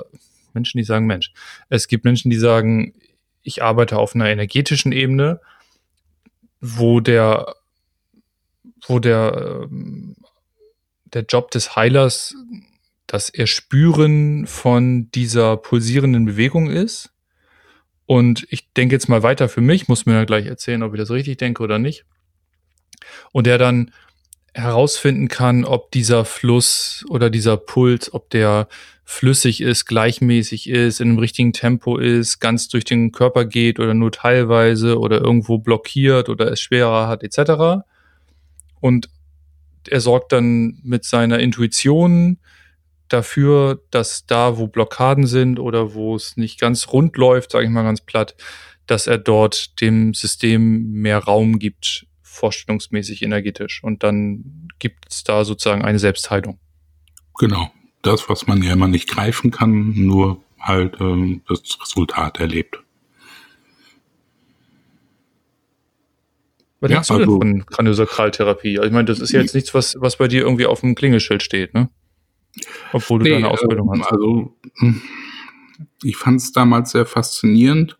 Menschen, 0.54 0.78
die 0.78 0.84
sagen, 0.84 1.06
Mensch. 1.06 1.32
Es 1.70 1.88
gibt 1.88 2.04
Menschen, 2.04 2.30
die 2.30 2.38
sagen, 2.38 2.94
ich 3.44 3.64
arbeite 3.64 3.98
auf 3.98 4.16
einer 4.16 4.28
energetischen 4.28 4.92
Ebene, 4.92 5.40
wo 6.60 7.00
der, 7.00 7.56
wo 8.88 9.00
der, 9.00 9.68
ähm, 9.72 10.16
der 11.06 11.24
Job 11.24 11.52
des 11.52 11.76
Heilers 11.76 12.36
das 13.06 13.30
Erspüren 13.30 14.48
von 14.48 15.10
dieser 15.12 15.56
pulsierenden 15.56 16.26
Bewegung 16.26 16.70
ist. 16.70 17.12
Und 18.06 18.46
ich 18.50 18.74
denke 18.74 18.96
jetzt 18.96 19.08
mal 19.08 19.24
weiter 19.24 19.48
für 19.48 19.62
mich, 19.62 19.88
muss 19.88 20.06
mir 20.06 20.14
ja 20.14 20.26
gleich 20.26 20.46
erzählen, 20.46 20.84
ob 20.84 20.94
ich 20.94 21.00
das 21.00 21.12
richtig 21.12 21.38
denke 21.38 21.64
oder 21.64 21.80
nicht. 21.80 22.06
Und 23.32 23.48
der 23.48 23.58
dann 23.58 23.92
herausfinden 24.54 25.28
kann, 25.28 25.66
ob 25.66 25.92
dieser 25.92 26.26
Fluss 26.26 27.06
oder 27.10 27.30
dieser 27.30 27.58
Puls, 27.58 28.14
ob 28.14 28.30
der 28.32 28.68
flüssig 29.10 29.62
ist, 29.62 29.86
gleichmäßig 29.86 30.70
ist, 30.70 31.00
in 31.00 31.10
einem 31.10 31.20
richtigen 31.20 31.54
Tempo 31.54 31.98
ist, 31.98 32.40
ganz 32.40 32.68
durch 32.68 32.84
den 32.84 33.12
Körper 33.12 33.46
geht 33.46 33.80
oder 33.80 33.94
nur 33.94 34.12
teilweise 34.12 35.00
oder 35.00 35.22
irgendwo 35.22 35.60
blockiert 35.60 36.28
oder 36.28 36.52
es 36.52 36.60
schwerer 36.60 37.08
hat 37.08 37.24
etc. 37.24 37.86
Und 38.82 39.10
er 39.90 40.02
sorgt 40.02 40.34
dann 40.34 40.80
mit 40.84 41.06
seiner 41.06 41.40
Intuition 41.40 42.40
dafür, 43.08 43.82
dass 43.92 44.26
da, 44.26 44.58
wo 44.58 44.68
Blockaden 44.68 45.26
sind 45.26 45.60
oder 45.60 45.94
wo 45.94 46.16
es 46.16 46.36
nicht 46.36 46.60
ganz 46.60 46.90
rund 46.90 47.16
läuft, 47.16 47.52
sage 47.52 47.66
ich 47.66 47.72
mal 47.72 47.84
ganz 47.84 48.02
platt, 48.02 48.36
dass 48.88 49.08
er 49.08 49.18
dort 49.18 49.80
dem 49.80 50.14
System 50.14 50.92
mehr 50.92 51.20
Raum 51.20 51.60
gibt, 51.60 52.06
vorstellungsmäßig 52.38 53.24
energetisch. 53.24 53.84
Und 53.84 54.04
dann 54.04 54.70
gibt 54.80 55.12
es 55.12 55.24
da 55.24 55.44
sozusagen 55.44 55.84
eine 55.84 56.00
Selbstheilung. 56.00 56.60
Genau 57.38 57.72
das, 58.02 58.30
was 58.30 58.48
man 58.48 58.62
ja 58.64 58.74
immer 58.74 58.88
nicht 58.88 59.10
greifen 59.10 59.52
kann, 59.52 59.94
nur 59.96 60.44
halt 60.60 60.98
ähm, 61.00 61.42
das 61.48 61.62
Resultat 61.82 62.40
erlebt. 62.40 62.82
Was 66.80 66.92
ja, 66.92 66.98
denkst 66.98 67.08
du 67.08 67.14
also, 67.16 67.40
denn 67.40 67.62
von 67.62 67.66
Kraniosakraltherapie? 67.66 68.78
Also 68.78 68.88
ich 68.88 68.94
meine, 68.94 69.06
das 69.06 69.20
ist 69.20 69.32
ja 69.32 69.42
jetzt 69.42 69.56
nichts, 69.56 69.74
was, 69.74 69.96
was 70.00 70.18
bei 70.18 70.28
dir 70.28 70.42
irgendwie 70.42 70.68
auf 70.68 70.82
dem 70.82 70.96
Klingelschild 70.96 71.42
steht, 71.42 71.74
ne? 71.74 71.90
Obwohl 72.94 73.20
du 73.20 73.26
nee, 73.26 73.32
deine 73.32 73.50
Ausbildung 73.50 73.92
ähm, 73.94 74.02
hast. 74.02 74.12
Also, 74.12 74.56
hm, 74.78 75.02
ich 76.04 76.18
fand 76.18 76.40
es 76.40 76.52
damals 76.52 76.92
sehr 76.92 77.06
faszinierend, 77.06 77.98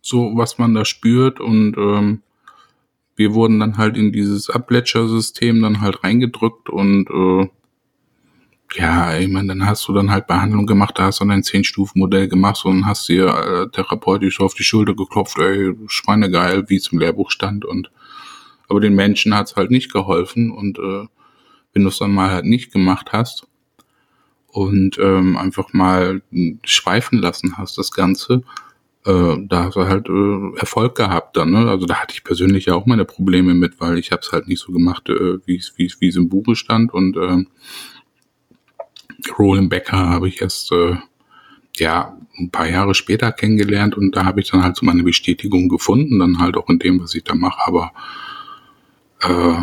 so 0.00 0.32
was 0.34 0.58
man 0.58 0.74
da 0.74 0.84
spürt 0.84 1.40
und 1.40 1.76
ähm, 1.76 2.22
wir 3.16 3.34
wurden 3.34 3.60
dann 3.60 3.78
halt 3.78 3.96
in 3.96 4.12
dieses 4.12 4.50
Abletcher-System 4.50 5.62
dann 5.62 5.80
halt 5.80 6.02
reingedrückt 6.02 6.68
und 6.68 7.08
äh, 7.10 7.48
ja, 8.76 9.16
ich 9.16 9.28
meine, 9.28 9.48
dann 9.48 9.66
hast 9.66 9.86
du 9.86 9.92
dann 9.92 10.10
halt 10.10 10.26
Behandlung 10.26 10.66
gemacht, 10.66 10.98
da 10.98 11.04
hast 11.04 11.20
du 11.20 11.24
dann 11.24 11.32
ein 11.32 11.42
Zehn-Stufen-Modell 11.44 12.28
gemacht 12.28 12.64
und 12.64 12.86
hast 12.86 13.08
dir 13.08 13.26
äh, 13.26 13.70
therapeutisch 13.70 14.40
auf 14.40 14.54
die 14.54 14.64
Schulter 14.64 14.94
geklopft, 14.94 15.38
ey, 15.38 15.74
Schweinegeil, 15.86 16.68
wie 16.68 16.76
es 16.76 16.88
im 16.88 16.98
Lehrbuch 16.98 17.30
stand 17.30 17.64
und 17.64 17.90
aber 18.68 18.80
den 18.80 18.94
Menschen 18.94 19.34
hat's 19.34 19.56
halt 19.56 19.70
nicht 19.70 19.92
geholfen 19.92 20.50
und 20.50 20.78
äh, 20.78 21.06
wenn 21.72 21.82
du 21.82 21.88
es 21.88 21.98
dann 21.98 22.12
mal 22.12 22.30
halt 22.30 22.46
nicht 22.46 22.72
gemacht 22.72 23.12
hast 23.12 23.46
und 24.48 24.98
ähm, 24.98 25.36
einfach 25.36 25.72
mal 25.72 26.22
schweifen 26.64 27.18
lassen 27.18 27.58
hast, 27.58 27.76
das 27.76 27.90
Ganze, 27.90 28.42
äh, 29.04 29.36
da 29.46 29.64
hast 29.64 29.76
du 29.76 29.84
halt 29.84 30.08
äh, 30.08 30.58
Erfolg 30.58 30.94
gehabt 30.96 31.36
dann. 31.36 31.50
Ne? 31.50 31.68
Also 31.68 31.86
da 31.86 31.96
hatte 31.96 32.14
ich 32.14 32.24
persönlich 32.24 32.66
ja 32.66 32.74
auch 32.74 32.86
meine 32.86 33.04
Probleme 33.04 33.54
mit, 33.54 33.80
weil 33.80 33.98
ich 33.98 34.12
habe 34.12 34.22
es 34.22 34.32
halt 34.32 34.48
nicht 34.48 34.60
so 34.60 34.72
gemacht, 34.72 35.08
äh, 35.08 35.38
wie 35.46 35.56
es 35.56 35.74
wie 35.78 36.08
im 36.08 36.28
Buche 36.28 36.56
stand 36.56 36.92
und 36.92 37.16
äh, 37.16 37.44
Roland 39.38 39.70
Becker 39.70 40.10
habe 40.10 40.28
ich 40.28 40.40
erst 40.40 40.72
äh, 40.72 40.96
ja 41.76 42.16
ein 42.38 42.50
paar 42.50 42.68
Jahre 42.68 42.94
später 42.94 43.32
kennengelernt 43.32 43.96
und 43.96 44.16
da 44.16 44.24
habe 44.24 44.40
ich 44.40 44.50
dann 44.50 44.62
halt 44.62 44.76
so 44.76 44.86
meine 44.86 45.02
Bestätigung 45.02 45.68
gefunden, 45.68 46.18
dann 46.18 46.38
halt 46.38 46.56
auch 46.56 46.68
in 46.68 46.78
dem, 46.78 47.00
was 47.00 47.14
ich 47.14 47.24
da 47.24 47.34
mache. 47.34 47.60
Aber 47.66 47.92
äh, 49.20 49.56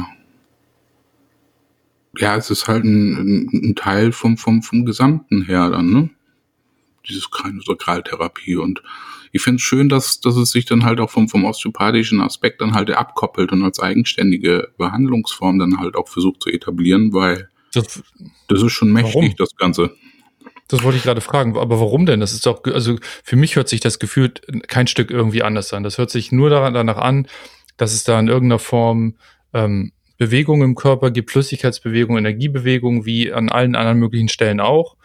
ja, 2.18 2.36
es 2.36 2.50
ist 2.50 2.68
halt 2.68 2.84
ein, 2.84 3.50
ein 3.52 3.76
Teil 3.76 4.12
vom, 4.12 4.38
vom, 4.38 4.62
vom 4.62 4.86
Gesamten 4.86 5.44
her 5.44 5.70
dann, 5.70 5.92
ne? 5.92 6.10
Dieses 7.08 7.32
Kraniosakraltherapie 7.32 8.58
und 8.58 8.84
ich 9.32 9.42
finde 9.42 9.58
es 9.58 9.62
schön, 9.62 9.90
dass, 9.90 10.20
dass 10.20 10.36
es 10.36 10.52
sich 10.52 10.66
dann 10.66 10.84
halt 10.84 11.00
auch 11.00 11.10
vom, 11.10 11.30
vom 11.30 11.46
osteopathischen 11.46 12.22
Aspekt 12.22 12.62
dann 12.62 12.74
halt 12.74 12.90
abkoppelt 12.92 13.52
und 13.52 13.64
als 13.64 13.80
eigenständige 13.80 14.70
Behandlungsform 14.78 15.60
dann 15.60 15.80
halt 15.80 15.96
auch 15.96 16.08
versucht 16.08 16.44
zu 16.44 16.50
etablieren, 16.50 17.14
weil 17.14 17.50
das, 17.74 18.04
das 18.48 18.62
ist 18.62 18.74
schon 18.74 18.92
mächtig, 18.92 19.16
warum? 19.16 19.36
das 19.38 19.56
Ganze. 19.56 19.96
Das 20.68 20.84
wollte 20.84 20.98
ich 20.98 21.04
gerade 21.04 21.22
fragen, 21.22 21.58
aber 21.58 21.80
warum 21.80 22.06
denn? 22.06 22.20
Das 22.20 22.34
ist 22.34 22.46
doch, 22.46 22.64
also 22.66 22.98
für 23.24 23.36
mich 23.36 23.56
hört 23.56 23.70
sich 23.70 23.80
das 23.82 24.00
Gefühl 24.00 24.34
kein 24.68 24.88
Stück 24.88 25.12
irgendwie 25.12 25.44
anders 25.44 25.74
an. 25.74 25.84
Das 25.84 25.98
hört 25.98 26.10
sich 26.10 26.32
nur 26.32 26.50
daran, 26.50 26.74
danach 26.74 26.98
an, 26.98 27.28
dass 27.78 27.94
es 27.94 28.04
da 28.04 28.20
in 28.20 28.28
irgendeiner 28.28 28.60
Form 28.60 29.16
ähm, 29.54 29.92
Bewegung 30.18 30.62
im 30.62 30.76
Körper 30.76 31.12
gibt, 31.12 31.32
Flüssigkeitsbewegung, 31.32 32.18
Energiebewegung, 32.18 33.06
wie 33.06 33.34
an 33.34 33.50
allen 33.50 33.76
anderen 33.76 34.00
möglichen 34.00 34.30
Stellen 34.30 34.60
auch. 34.60 34.96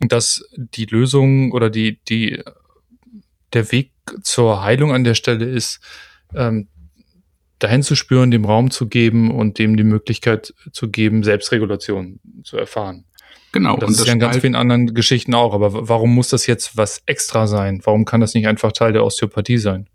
Und 0.00 0.12
dass 0.12 0.44
die 0.56 0.86
Lösung 0.86 1.52
oder 1.52 1.70
die, 1.70 2.00
die, 2.08 2.42
der 3.52 3.70
Weg 3.72 3.92
zur 4.22 4.62
Heilung 4.62 4.92
an 4.92 5.04
der 5.04 5.14
Stelle 5.14 5.44
ist, 5.46 5.80
ähm, 6.34 6.68
dahin 7.58 7.82
zu 7.82 7.94
spüren, 7.94 8.30
dem 8.30 8.44
Raum 8.44 8.70
zu 8.70 8.88
geben 8.88 9.30
und 9.30 9.58
dem 9.58 9.76
die 9.76 9.84
Möglichkeit 9.84 10.52
zu 10.72 10.90
geben, 10.90 11.22
Selbstregulation 11.22 12.20
zu 12.44 12.56
erfahren. 12.56 13.04
Genau. 13.52 13.74
Und 13.74 13.82
das, 13.82 13.88
und 13.88 13.94
das 13.94 14.00
ist 14.00 14.06
ja 14.08 14.12
in 14.12 14.18
ganz 14.18 14.36
vielen 14.38 14.54
anderen 14.54 14.92
Geschichten 14.92 15.34
auch. 15.34 15.54
Aber 15.54 15.88
warum 15.88 16.14
muss 16.14 16.28
das 16.28 16.46
jetzt 16.46 16.76
was 16.76 17.02
extra 17.06 17.46
sein? 17.46 17.80
Warum 17.84 18.04
kann 18.04 18.20
das 18.20 18.34
nicht 18.34 18.46
einfach 18.46 18.72
Teil 18.72 18.92
der 18.92 19.04
Osteopathie 19.04 19.58
sein? 19.58 19.88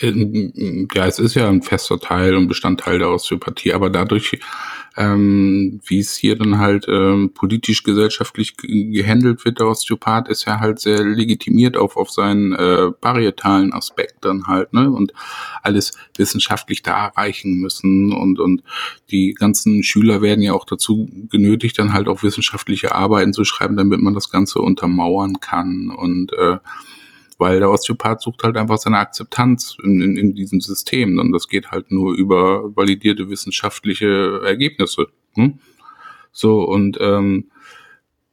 Äh, 0.00 0.86
ja, 0.94 1.06
es 1.06 1.18
ist 1.18 1.34
ja 1.34 1.48
ein 1.48 1.62
fester 1.62 1.98
Teil 1.98 2.34
und 2.34 2.48
Bestandteil 2.48 2.98
der 2.98 3.10
Osteopathie, 3.10 3.72
aber 3.72 3.90
dadurch, 3.90 4.38
ähm, 4.96 5.80
wie 5.86 6.00
es 6.00 6.16
hier 6.16 6.36
dann 6.36 6.58
halt 6.58 6.86
ähm, 6.88 7.32
politisch, 7.32 7.82
gesellschaftlich 7.82 8.56
gehandelt 8.56 9.44
wird, 9.44 9.60
der 9.60 9.68
Osteopath 9.68 10.28
ist 10.28 10.46
ja 10.46 10.58
halt 10.58 10.80
sehr 10.80 11.04
legitimiert 11.04 11.76
auf, 11.76 11.96
auf 11.96 12.10
seinen 12.10 12.52
äh, 12.52 12.90
parietalen 12.90 13.72
Aspekt 13.72 14.24
dann 14.24 14.46
halt, 14.46 14.72
ne, 14.72 14.90
und 14.90 15.12
alles 15.62 15.92
wissenschaftlich 16.16 16.82
da 16.82 17.06
erreichen 17.06 17.60
müssen 17.60 18.12
und, 18.12 18.40
und 18.40 18.62
die 19.10 19.34
ganzen 19.34 19.82
Schüler 19.82 20.22
werden 20.22 20.42
ja 20.42 20.54
auch 20.54 20.64
dazu 20.64 21.08
genötigt, 21.30 21.78
dann 21.78 21.92
halt 21.92 22.08
auch 22.08 22.22
wissenschaftliche 22.22 22.94
Arbeiten 22.94 23.32
zu 23.32 23.44
schreiben, 23.44 23.76
damit 23.76 24.00
man 24.00 24.14
das 24.14 24.30
Ganze 24.30 24.60
untermauern 24.60 25.40
kann 25.40 25.90
und 25.90 26.32
äh, 26.32 26.58
weil 27.40 27.58
der 27.58 27.70
Osteopath 27.70 28.20
sucht 28.20 28.44
halt 28.44 28.56
einfach 28.56 28.76
seine 28.76 28.98
Akzeptanz 28.98 29.76
in, 29.82 30.00
in, 30.02 30.16
in 30.16 30.34
diesem 30.34 30.60
System 30.60 31.18
und 31.18 31.32
das 31.32 31.48
geht 31.48 31.70
halt 31.70 31.90
nur 31.90 32.14
über 32.14 32.76
validierte 32.76 33.30
wissenschaftliche 33.30 34.42
Ergebnisse. 34.44 35.08
Hm? 35.34 35.58
So 36.32 36.62
und 36.62 36.98
ähm, 37.00 37.50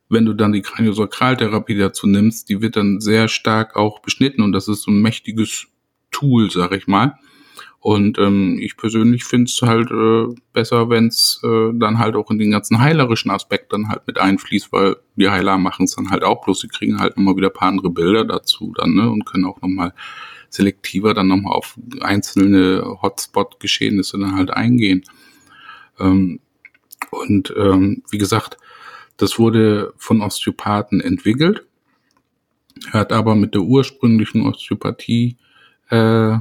wenn 0.10 0.26
du 0.26 0.34
dann 0.34 0.52
die 0.52 0.62
Kraniosakraltherapie 0.62 1.78
dazu 1.78 2.06
nimmst, 2.06 2.50
die 2.50 2.62
wird 2.62 2.76
dann 2.76 3.00
sehr 3.00 3.30
stark 3.30 3.76
auch 3.78 4.00
beschnitten 4.00 4.42
und 4.42 4.52
das 4.52 4.68
ist 4.68 4.84
so 4.84 4.92
ein 4.92 5.02
mächtiges 5.02 5.68
Tool, 6.12 6.52
sag 6.52 6.74
ich 6.74 6.88
mal. 6.88 7.18
Und 7.80 8.18
ähm, 8.18 8.58
ich 8.60 8.76
persönlich 8.76 9.24
finde 9.24 9.46
es 9.46 9.62
halt 9.62 9.92
äh, 9.92 10.34
besser, 10.52 10.90
wenn 10.90 11.08
es 11.08 11.40
äh, 11.44 11.72
dann 11.74 12.00
halt 12.00 12.16
auch 12.16 12.32
in 12.32 12.40
den 12.40 12.52
ganzen 12.52 12.80
heilerischen 12.80 13.32
Aspekt 13.32 13.72
dann 13.72 13.88
halt 13.88 14.02
mit 14.08 14.18
einfließt, 14.18 14.72
weil 14.72 14.98
die 15.16 15.30
Heiler 15.30 15.58
machen 15.58 15.86
es 15.86 15.96
dann 15.96 16.10
halt 16.10 16.24
auch, 16.24 16.44
bloß 16.44 16.62
sie 16.62 16.68
kriegen 16.68 17.00
halt 17.00 17.16
nochmal 17.18 17.38
wieder 17.38 17.48
ein 17.48 17.54
paar 17.54 17.70
andere 17.70 17.90
Bilder 17.90 18.26
dazu 18.26 18.74
dann, 18.76 18.94
ne? 18.94 19.10
Und 19.10 19.26
können 19.26 19.46
auch 19.46 19.62
nochmal 19.62 19.94
selektiver 20.50 21.14
dann 21.14 21.28
nochmal 21.28 21.54
auf 21.54 21.78
einzelne 22.02 22.98
Hotspot-Geschehnisse 23.02 24.18
dann 24.18 24.36
halt 24.36 24.52
eingehen. 24.52 25.04
Ähm, 26.00 26.40
und 27.12 27.54
ähm, 27.58 28.04
wie 28.10 28.18
gesagt, 28.18 28.58
das 29.18 29.40
wurde 29.40 29.94
von 29.98 30.22
Osteopathen 30.22 31.02
entwickelt, 31.02 31.66
hat 32.92 33.12
aber 33.12 33.36
mit 33.36 33.54
der 33.54 33.62
ursprünglichen 33.62 34.46
Osteopathie 34.46 35.38
äh, 35.90 36.38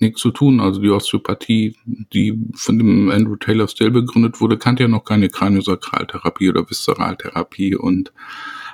nichts 0.00 0.20
zu 0.20 0.30
tun. 0.30 0.60
Also 0.60 0.80
die 0.80 0.90
Osteopathie, 0.90 1.76
die 1.84 2.38
von 2.54 2.78
dem 2.78 3.10
Andrew 3.10 3.36
Taylor 3.36 3.68
Still 3.68 3.90
begründet 3.90 4.40
wurde, 4.40 4.58
kannte 4.58 4.84
ja 4.84 4.88
noch 4.88 5.04
keine 5.04 5.28
Kraniosakraltherapie 5.28 6.48
oder 6.48 6.68
Viszeraltherapie 6.68 7.74
und 7.74 8.12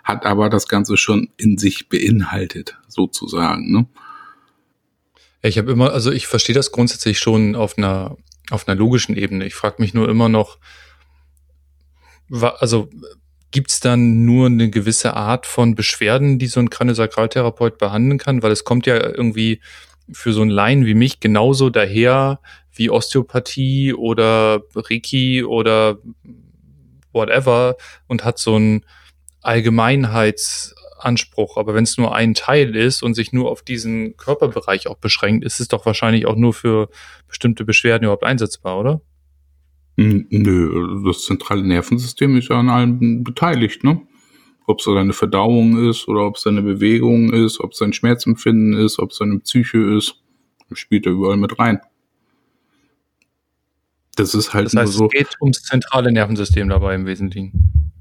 hat 0.03 0.27
aber 0.27 0.51
das 0.51 0.69
Ganze 0.69 0.97
schon 0.97 1.31
in 1.37 1.57
sich 1.57 1.89
beinhaltet, 1.89 2.79
sozusagen. 2.89 3.73
Ne? 3.73 3.87
Ich 5.43 5.59
habe 5.59 5.73
immer, 5.73 5.93
also 5.93 6.11
ich 6.11 6.27
verstehe 6.27 6.55
das 6.55 6.73
grundsätzlich 6.73 7.19
schon 7.19 7.57
auf 7.57 7.79
einer 7.79 8.17
auf 8.51 8.69
einer 8.69 8.79
logischen 8.79 9.17
Ebene. 9.17 9.47
Ich 9.47 9.55
frage 9.55 9.77
mich 9.79 9.95
nur 9.95 10.09
immer 10.09 10.29
noch, 10.29 10.59
also 12.31 12.89
gibt 13.51 13.71
es 13.71 13.81
dann 13.81 14.25
nur 14.25 14.47
eine 14.47 14.71
gewisse 14.71 15.15
Art 15.15 15.47
von 15.47 15.75
Beschwerden, 15.75 16.39
die 16.39 16.47
so 16.47 16.61
ein 16.61 16.71
Kraniosakraltherapeut 16.71 17.79
behandeln 17.79 18.19
kann? 18.19 18.43
Weil 18.43 18.53
es 18.53 18.65
kommt 18.65 18.87
ja 18.87 18.97
irgendwie 18.97 19.61
für 20.13 20.33
so 20.33 20.43
einen 20.43 20.51
Laien 20.51 20.87
wie 20.87 20.95
mich 20.95 21.19
genauso 21.21 21.71
daher 21.71 22.41
wie 22.73 22.91
Osteopathie 22.91 23.95
oder 23.95 24.63
Reiki 24.75 25.45
oder 25.45 25.99
whatever 27.13 27.77
und 28.09 28.25
hat 28.25 28.39
so 28.39 28.57
einen 28.57 28.85
Allgemeinheitsanspruch. 29.43 31.57
Aber 31.57 31.75
wenn 31.75 31.85
es 31.85 31.97
nur 31.97 32.15
ein 32.15 32.35
Teil 32.35 32.77
ist 32.77 33.03
und 33.03 33.15
sich 33.15 33.33
nur 33.33 33.51
auf 33.51 33.63
diesen 33.63 34.17
Körperbereich 34.17 34.89
auch 34.89 34.99
beschränkt, 34.99 35.45
ist 35.45 35.61
es 35.61 35.69
doch 35.69 35.87
wahrscheinlich 35.87 36.27
auch 36.27 36.37
nur 36.37 36.53
für 36.53 36.91
bestimmte 37.29 37.65
Beschwerden 37.65 38.05
überhaupt 38.05 38.25
einsetzbar, 38.25 38.81
oder? 38.81 39.01
Nö, 39.97 41.05
das 41.07 41.25
zentrale 41.25 41.63
Nervensystem 41.63 42.37
ist 42.37 42.49
ja 42.49 42.59
an 42.59 42.69
allem 42.69 43.23
beteiligt, 43.23 43.85
ne? 43.85 44.01
Ob 44.67 44.79
es 44.79 44.85
seine 44.85 45.13
Verdauung 45.13 45.89
ist 45.89 46.09
oder 46.09 46.27
ob 46.27 46.37
es 46.37 46.43
seine 46.43 46.63
Bewegung 46.63 47.33
ist, 47.33 47.61
ob 47.61 47.73
es 47.73 47.79
sein 47.79 47.93
Schmerzempfinden 47.93 48.75
ist, 48.75 48.99
ob 48.99 49.11
es 49.11 49.19
seine 49.19 49.39
Psyche 49.41 49.79
ist. 49.79 50.23
Das 50.69 50.79
spielt 50.79 51.07
er 51.07 51.13
überall 51.13 51.37
mit 51.37 51.59
rein. 51.59 51.81
Das 54.17 54.35
ist 54.35 54.55
halt 54.55 54.67
das 54.67 54.77
heißt, 54.77 54.93
so. 54.93 55.07
Es 55.07 55.11
geht 55.11 55.37
ums 55.41 55.63
zentrale 55.63 56.13
Nervensystem 56.13 56.69
dabei 56.69 56.95
im 56.95 57.07
Wesentlichen. 57.07 57.93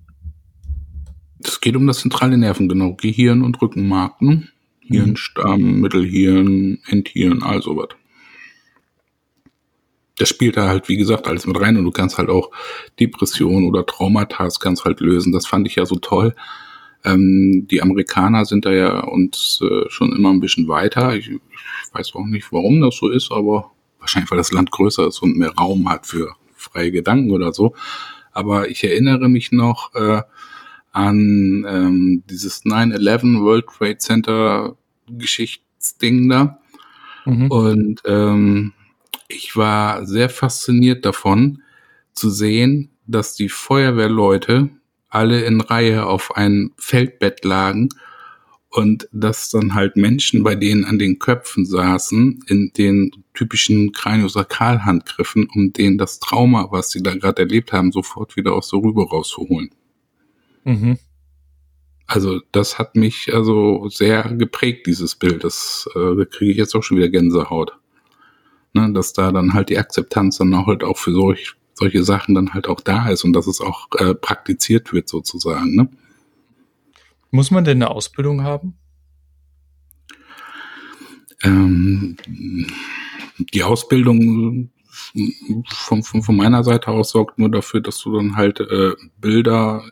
Es 1.43 1.59
geht 1.59 1.75
um 1.75 1.87
das 1.87 1.99
zentrale 1.99 2.37
Nerven, 2.37 2.69
genau. 2.69 2.93
Gehirn 2.93 3.41
und 3.41 3.61
Rückenmark, 3.61 4.21
ne? 4.21 4.47
Hirnstamm, 4.81 5.61
mhm. 5.61 5.81
Mittelhirn, 5.81 6.79
Endhirn, 6.87 7.41
all 7.41 7.61
sowas. 7.61 7.89
Das 10.17 10.29
spielt 10.29 10.57
da 10.57 10.67
halt, 10.67 10.89
wie 10.89 10.97
gesagt, 10.97 11.27
alles 11.27 11.47
mit 11.47 11.59
rein 11.59 11.77
und 11.77 11.85
du 11.85 11.91
kannst 11.91 12.17
halt 12.17 12.29
auch 12.29 12.51
Depressionen 12.99 13.67
oder 13.67 13.85
Traumata 13.85 14.47
kannst 14.59 14.85
halt 14.85 14.99
lösen. 14.99 15.31
Das 15.31 15.47
fand 15.47 15.67
ich 15.67 15.75
ja 15.75 15.85
so 15.85 15.95
toll. 15.95 16.35
Ähm, 17.03 17.67
die 17.69 17.81
Amerikaner 17.81 18.45
sind 18.45 18.65
da 18.65 18.71
ja 18.71 18.99
uns 19.01 19.59
äh, 19.61 19.89
schon 19.89 20.15
immer 20.15 20.29
ein 20.29 20.39
bisschen 20.39 20.67
weiter. 20.67 21.15
Ich, 21.15 21.29
ich 21.29 21.39
weiß 21.93 22.13
auch 22.15 22.25
nicht, 22.25 22.51
warum 22.51 22.81
das 22.81 22.95
so 22.95 23.09
ist, 23.09 23.31
aber 23.31 23.71
wahrscheinlich, 23.99 24.31
weil 24.31 24.37
das 24.37 24.51
Land 24.51 24.71
größer 24.71 25.07
ist 25.07 25.21
und 25.21 25.37
mehr 25.37 25.53
Raum 25.53 25.89
hat 25.89 26.05
für 26.05 26.35
freie 26.55 26.91
Gedanken 26.91 27.31
oder 27.31 27.53
so. 27.53 27.73
Aber 28.31 28.69
ich 28.69 28.83
erinnere 28.83 29.29
mich 29.29 29.51
noch 29.51 29.93
äh, 29.95 30.21
an 30.91 31.65
ähm, 31.67 32.23
dieses 32.29 32.63
9-11 32.65 33.41
World 33.41 33.65
Trade 33.67 33.97
Center 33.97 34.77
Geschichtsding 35.07 36.29
da. 36.29 36.59
Mhm. 37.25 37.51
Und 37.51 38.01
ähm, 38.05 38.73
ich 39.33 39.55
war 39.55 40.05
sehr 40.05 40.29
fasziniert 40.29 41.05
davon 41.05 41.61
zu 42.13 42.29
sehen, 42.29 42.91
dass 43.05 43.35
die 43.35 43.49
Feuerwehrleute 43.49 44.69
alle 45.09 45.43
in 45.43 45.61
Reihe 45.61 46.05
auf 46.05 46.35
einem 46.35 46.73
Feldbett 46.77 47.43
lagen 47.43 47.89
und 48.69 49.07
dass 49.11 49.49
dann 49.49 49.75
halt 49.75 49.95
Menschen 49.95 50.41
bei 50.43 50.55
denen 50.55 50.85
an 50.85 50.97
den 50.97 51.19
Köpfen 51.19 51.65
saßen, 51.65 52.43
in 52.47 52.71
den 52.75 53.11
typischen 53.33 53.91
Kraniosakralhandgriffen, 53.91 55.47
um 55.53 55.73
denen 55.73 55.99
das 55.99 56.19
Trauma, 56.19 56.69
was 56.71 56.89
sie 56.89 57.03
da 57.03 57.13
gerade 57.13 57.43
erlebt 57.43 57.71
haben, 57.71 57.91
sofort 57.91 58.35
wieder 58.35 58.53
aus 58.53 58.69
der 58.69 58.79
Rübe 58.79 59.07
rauszuholen. 59.07 59.69
Mhm. 60.63 60.97
Also 62.07 62.41
das 62.51 62.79
hat 62.79 62.95
mich 62.95 63.33
also 63.33 63.87
sehr 63.89 64.23
geprägt, 64.23 64.87
dieses 64.87 65.15
Bild. 65.15 65.43
Das 65.43 65.87
äh, 65.95 66.25
kriege 66.25 66.51
ich 66.51 66.57
jetzt 66.57 66.75
auch 66.75 66.83
schon 66.83 66.97
wieder 66.97 67.09
Gänsehaut 67.09 67.73
ne, 68.73 68.91
dass 68.93 69.13
da 69.13 69.31
dann 69.31 69.53
halt 69.53 69.69
die 69.69 69.77
Akzeptanz 69.77 70.37
dann 70.37 70.53
auch 70.53 70.67
halt 70.67 70.83
auch 70.83 70.97
für 70.97 71.11
solch, 71.11 71.53
solche 71.73 72.03
Sachen 72.03 72.35
dann 72.35 72.53
halt 72.53 72.67
auch 72.67 72.81
da 72.81 73.09
ist 73.09 73.23
und 73.23 73.33
dass 73.33 73.47
es 73.47 73.61
auch 73.61 73.87
äh, 73.97 74.13
praktiziert 74.13 74.93
wird 74.93 75.07
sozusagen. 75.07 75.75
Ne? 75.75 75.89
Muss 77.31 77.51
man 77.51 77.63
denn 77.63 77.81
eine 77.81 77.91
Ausbildung 77.91 78.43
haben? 78.43 78.75
Ähm, 81.43 82.17
die 83.37 83.63
Ausbildung 83.63 84.71
von, 85.67 86.03
von, 86.03 86.23
von 86.23 86.35
meiner 86.35 86.63
Seite 86.63 86.89
aus 86.89 87.09
sorgt 87.09 87.39
nur 87.39 87.49
dafür, 87.49 87.81
dass 87.81 87.97
du 87.99 88.15
dann 88.15 88.35
halt 88.35 88.59
äh, 88.59 88.91
Bilder 89.19 89.83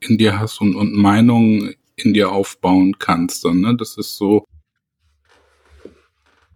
in 0.00 0.18
dir 0.18 0.38
hast 0.38 0.60
und, 0.60 0.74
und 0.74 0.94
Meinungen 0.94 1.74
in 1.96 2.14
dir 2.14 2.30
aufbauen 2.30 2.98
kannst. 2.98 3.44
Dann, 3.44 3.60
ne? 3.60 3.76
Das 3.76 3.96
ist 3.96 4.16
so, 4.16 4.44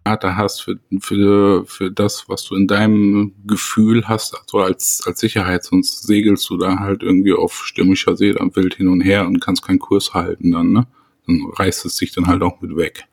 Karte 0.05 0.35
hast 0.35 0.61
für, 0.61 0.79
für, 0.99 1.65
für 1.65 1.89
das, 1.91 2.29
was 2.29 2.43
du 2.43 2.55
in 2.55 2.67
deinem 2.67 3.33
Gefühl 3.47 4.07
hast, 4.07 4.39
also 4.39 4.59
als, 4.59 5.01
als 5.07 5.19
Sicherheit, 5.19 5.63
sonst 5.63 6.03
segelst 6.03 6.47
du 6.51 6.57
da 6.57 6.77
halt 6.77 7.01
irgendwie 7.01 7.33
auf 7.33 7.65
stürmischer 7.65 8.15
See 8.15 8.37
am 8.37 8.55
Wild 8.55 8.75
hin 8.75 8.87
und 8.87 9.01
her 9.01 9.25
und 9.25 9.39
kannst 9.39 9.63
keinen 9.63 9.79
Kurs 9.79 10.13
halten 10.13 10.51
dann, 10.51 10.71
ne? 10.71 10.85
Dann 11.25 11.49
reißt 11.53 11.85
es 11.85 11.97
sich 11.97 12.11
dann 12.11 12.27
halt 12.27 12.43
auch 12.43 12.61
mit 12.61 12.75
weg. 12.75 13.05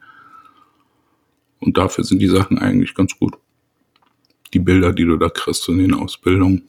Und 1.61 1.79
dafür 1.79 2.05
sind 2.05 2.19
die 2.19 2.29
Sachen 2.29 2.59
eigentlich 2.59 2.95
ganz 2.95 3.19
gut. 3.19 3.39
Die 4.53 4.59
Bilder, 4.59 4.93
die 4.93 5.07
du 5.07 5.17
da 5.17 5.31
kriegst 5.31 5.67
in 5.71 5.79
den 5.79 5.95
Ausbildungen. 5.95 6.67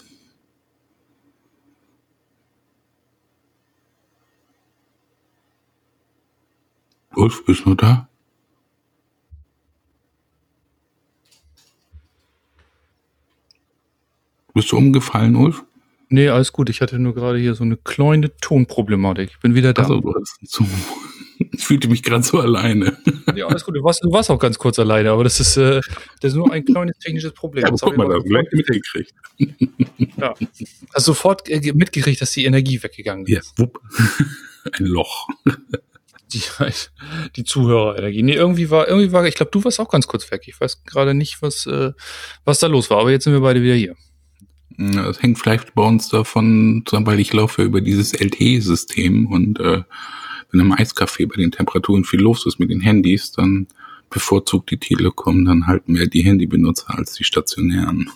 Ulf, 7.13 7.43
bist 7.43 7.65
du 7.65 7.75
da? 7.75 8.07
Bist 14.53 14.71
du 14.71 14.77
umgefallen, 14.77 15.35
Ulf? 15.35 15.63
Nee, 16.09 16.29
alles 16.29 16.53
gut. 16.53 16.69
Ich 16.69 16.81
hatte 16.81 16.99
nur 16.99 17.15
gerade 17.15 17.39
hier 17.39 17.55
so 17.55 17.63
eine 17.63 17.77
kleine 17.77 18.35
Tonproblematik. 18.37 19.31
Ich 19.31 19.39
bin 19.39 19.55
wieder 19.55 19.73
da. 19.73 19.83
Also, 19.83 19.99
du 19.99 20.13
hast 20.13 20.37
so 20.43 20.65
Ich 21.51 21.65
fühlte 21.65 21.87
mich 21.87 22.03
gerade 22.03 22.23
so 22.23 22.39
alleine. 22.39 22.97
Ja, 23.35 23.47
alles 23.47 23.63
gut. 23.63 23.75
Du 23.75 23.83
warst, 23.83 24.03
du 24.03 24.11
warst 24.11 24.29
auch 24.29 24.37
ganz 24.37 24.59
kurz 24.59 24.77
alleine, 24.77 25.09
aber 25.09 25.23
das 25.23 25.39
ist, 25.39 25.57
äh, 25.57 25.81
das 26.21 26.33
ist 26.33 26.35
nur 26.35 26.51
ein 26.51 26.63
kleines 26.65 26.99
technisches 26.99 27.31
Problem. 27.33 27.63
Ja, 27.63 27.71
das 27.71 27.81
guck 27.81 27.97
mal, 27.97 28.07
da 28.07 28.19
vielleicht 28.21 28.53
mitgekriegt. 28.53 29.13
Ja. 30.17 30.35
Hast 30.93 31.05
sofort 31.05 31.49
äh, 31.49 31.73
mitgekriegt, 31.73 32.21
dass 32.21 32.31
die 32.31 32.45
Energie 32.45 32.81
weggegangen 32.83 33.25
ist. 33.25 33.53
Ja, 33.57 33.63
wupp. 33.63 33.79
Ein 34.71 34.85
Loch. 34.85 35.27
Die, 36.31 36.41
die 37.35 37.43
Zuhörerenergie. 37.43 38.21
Nee, 38.21 38.33
irgendwie 38.33 38.69
war, 38.69 38.87
irgendwie 38.87 39.11
war, 39.11 39.25
ich 39.25 39.35
glaube, 39.35 39.51
du 39.51 39.63
warst 39.63 39.79
auch 39.79 39.89
ganz 39.89 40.05
kurz 40.05 40.29
weg. 40.31 40.43
Ich 40.45 40.59
weiß 40.59 40.83
gerade 40.83 41.15
nicht, 41.15 41.41
was, 41.41 41.65
äh, 41.65 41.93
was 42.45 42.59
da 42.59 42.67
los 42.67 42.89
war, 42.91 42.99
aber 42.99 43.11
jetzt 43.11 43.23
sind 43.23 43.33
wir 43.33 43.41
beide 43.41 43.63
wieder 43.63 43.75
hier. 43.75 43.95
Das 44.77 45.21
hängt 45.21 45.39
vielleicht 45.39 45.73
bei 45.75 45.83
uns 45.83 46.09
davon, 46.09 46.83
weil 46.91 47.19
ich 47.19 47.33
laufe 47.33 47.63
über 47.63 47.81
dieses 47.81 48.13
LTE-System 48.13 49.27
und 49.27 49.59
äh, 49.59 49.83
wenn 50.51 50.59
im 50.59 50.73
Eiscafé 50.73 51.27
bei 51.27 51.35
den 51.35 51.51
Temperaturen 51.51 52.03
viel 52.05 52.21
los 52.21 52.45
ist 52.45 52.59
mit 52.59 52.69
den 52.69 52.81
Handys, 52.81 53.31
dann 53.31 53.67
bevorzugt 54.09 54.69
die 54.71 54.77
Telekom 54.77 55.45
dann 55.45 55.67
halt 55.67 55.89
mehr 55.89 56.05
die 56.05 56.23
Handybenutzer 56.23 56.97
als 56.97 57.13
die 57.13 57.23
stationären. 57.23 58.09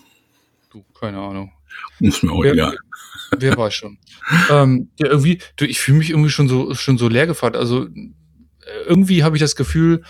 Du, 0.72 0.84
keine 1.00 1.18
Ahnung. 1.18 1.52
Ist 2.00 2.24
mir 2.24 2.32
auch 2.32 2.44
wer, 2.44 2.54
egal. 2.54 2.78
Wer 3.38 3.58
weiß 3.58 3.74
schon. 3.74 3.98
ähm, 4.50 4.90
ja, 5.00 5.08
irgendwie, 5.08 5.40
du, 5.56 5.66
ich 5.66 5.80
fühle 5.80 5.98
mich 5.98 6.12
irgendwie 6.12 6.30
schon 6.30 6.48
so, 6.48 6.74
schon 6.76 6.98
so 6.98 7.08
leer 7.08 7.28
gefahren. 7.28 7.56
Also 7.56 7.88
irgendwie 8.88 9.24
habe 9.24 9.36
ich 9.36 9.42
das 9.42 9.56
Gefühl, 9.56 10.04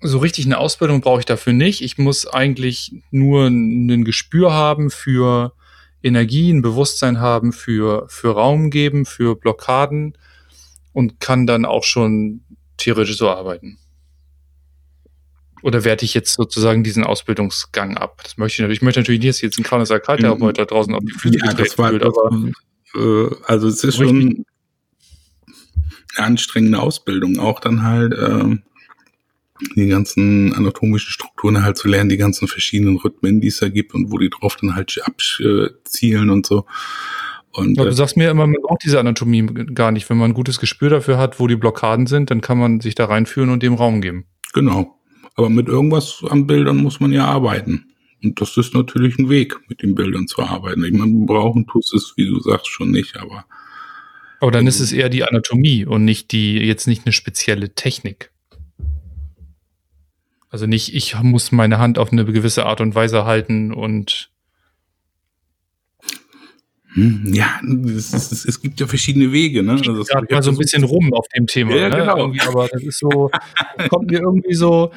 so 0.00 0.18
richtig 0.18 0.46
eine 0.46 0.58
Ausbildung 0.58 1.00
brauche 1.00 1.20
ich 1.20 1.26
dafür 1.26 1.52
nicht. 1.52 1.82
Ich 1.82 1.98
muss 1.98 2.26
eigentlich 2.26 2.92
nur 3.10 3.46
ein 3.46 4.04
Gespür 4.04 4.52
haben 4.52 4.90
für 4.90 5.52
Energie, 6.02 6.50
ein 6.52 6.62
Bewusstsein 6.62 7.20
haben 7.20 7.52
für, 7.52 8.06
für 8.08 8.34
Raum 8.34 8.70
geben, 8.70 9.04
für 9.04 9.36
Blockaden 9.36 10.16
und 10.92 11.20
kann 11.20 11.46
dann 11.46 11.64
auch 11.64 11.84
schon 11.84 12.42
theoretisch 12.76 13.16
so 13.16 13.28
arbeiten. 13.28 13.78
Oder 15.62 15.84
werte 15.84 16.04
ich 16.04 16.14
jetzt 16.14 16.34
sozusagen 16.34 16.84
diesen 16.84 17.02
Ausbildungsgang 17.02 17.96
ab? 17.96 18.20
Das 18.22 18.36
möchte 18.36 18.54
ich 18.54 18.58
natürlich. 18.60 18.78
Ich 18.78 18.82
möchte 18.82 19.00
natürlich 19.00 19.20
nicht, 19.20 19.30
dass 19.30 19.40
jetzt 19.40 19.58
ein 19.58 19.64
kleiner 19.64 19.86
Sakraltherapeut 19.86 20.58
da 20.58 20.64
draußen 20.64 20.94
auf 20.94 21.02
die 21.04 21.12
Füße 21.12 21.38
ja, 21.38 21.52
das 21.52 21.76
war, 21.78 21.90
fühlt, 21.90 22.04
aber 22.04 22.30
äh, 22.94 23.34
also 23.44 23.66
es 23.66 23.82
ist 23.82 23.96
schon 23.96 24.44
eine 26.16 26.26
anstrengende 26.26 26.78
Ausbildung, 26.78 27.38
auch 27.38 27.58
dann 27.58 27.82
halt 27.82 28.12
äh, 28.12 28.56
die 29.76 29.88
ganzen 29.88 30.54
anatomischen 30.54 31.10
Strukturen 31.10 31.62
halt 31.62 31.76
zu 31.76 31.88
lernen, 31.88 32.08
die 32.08 32.16
ganzen 32.16 32.48
verschiedenen 32.48 32.96
Rhythmen, 32.96 33.40
die 33.40 33.48
es 33.48 33.58
da 33.58 33.68
gibt 33.68 33.94
und 33.94 34.10
wo 34.12 34.18
die 34.18 34.30
drauf 34.30 34.56
dann 34.56 34.74
halt 34.74 35.00
abzielen 35.04 36.30
und 36.30 36.46
so. 36.46 36.64
Und, 37.52 37.76
ja, 37.76 37.84
du 37.84 37.90
äh, 37.90 37.94
sagst 37.94 38.16
mir 38.16 38.30
immer, 38.30 38.46
man 38.46 38.60
braucht 38.62 38.84
diese 38.84 39.00
Anatomie 39.00 39.42
gar 39.42 39.90
nicht. 39.90 40.08
Wenn 40.08 40.18
man 40.18 40.30
ein 40.30 40.34
gutes 40.34 40.60
Gespür 40.60 40.90
dafür 40.90 41.18
hat, 41.18 41.40
wo 41.40 41.46
die 41.46 41.56
Blockaden 41.56 42.06
sind, 42.06 42.30
dann 42.30 42.40
kann 42.40 42.58
man 42.58 42.80
sich 42.80 42.94
da 42.94 43.06
reinführen 43.06 43.50
und 43.50 43.62
dem 43.62 43.74
Raum 43.74 44.00
geben. 44.00 44.26
Genau. 44.52 44.94
Aber 45.34 45.50
mit 45.50 45.68
irgendwas 45.68 46.22
an 46.28 46.46
Bildern 46.46 46.78
muss 46.78 47.00
man 47.00 47.12
ja 47.12 47.24
arbeiten. 47.24 47.86
Und 48.22 48.40
das 48.40 48.56
ist 48.56 48.74
natürlich 48.74 49.18
ein 49.18 49.28
Weg, 49.28 49.56
mit 49.68 49.82
den 49.82 49.94
Bildern 49.94 50.26
zu 50.26 50.42
arbeiten. 50.42 50.84
Ich 50.84 50.92
meine, 50.92 51.24
brauchen 51.26 51.66
tust 51.66 51.94
es, 51.94 52.14
wie 52.16 52.26
du 52.26 52.40
sagst, 52.40 52.68
schon 52.68 52.90
nicht, 52.90 53.16
aber. 53.16 53.44
Aber 54.40 54.50
dann 54.50 54.66
ist 54.66 54.80
es 54.80 54.92
eher 54.92 55.08
die 55.08 55.24
Anatomie 55.24 55.84
und 55.84 56.04
nicht 56.04 56.32
die, 56.32 56.58
jetzt 56.58 56.86
nicht 56.86 57.06
eine 57.06 57.12
spezielle 57.12 57.74
Technik. 57.74 58.30
Also 60.50 60.66
nicht, 60.66 60.94
ich 60.94 61.14
muss 61.22 61.52
meine 61.52 61.78
Hand 61.78 61.98
auf 61.98 62.10
eine 62.12 62.24
gewisse 62.24 62.64
Art 62.64 62.80
und 62.80 62.94
Weise 62.94 63.24
halten 63.24 63.72
und 63.72 64.30
hm, 66.94 67.32
ja, 67.34 67.60
es, 67.96 68.14
es, 68.14 68.44
es, 68.44 68.62
gibt 68.62 68.80
ja 68.80 68.86
verschiedene 68.86 69.30
Wege, 69.30 69.62
ne? 69.62 69.72
Also 69.72 70.02
das 70.02 70.08
mal 70.30 70.42
so 70.42 70.50
ein 70.50 70.56
bisschen 70.56 70.84
rum 70.84 71.12
auf 71.12 71.26
dem 71.36 71.46
Thema, 71.46 71.76
ja, 71.76 71.88
ne? 71.90 71.96
genau. 71.96 72.32
Aber 72.48 72.66
das 72.66 72.82
ist 72.82 72.98
so, 72.98 73.30
kommt 73.90 74.10
mir 74.10 74.20
irgendwie 74.20 74.54
so. 74.54 74.90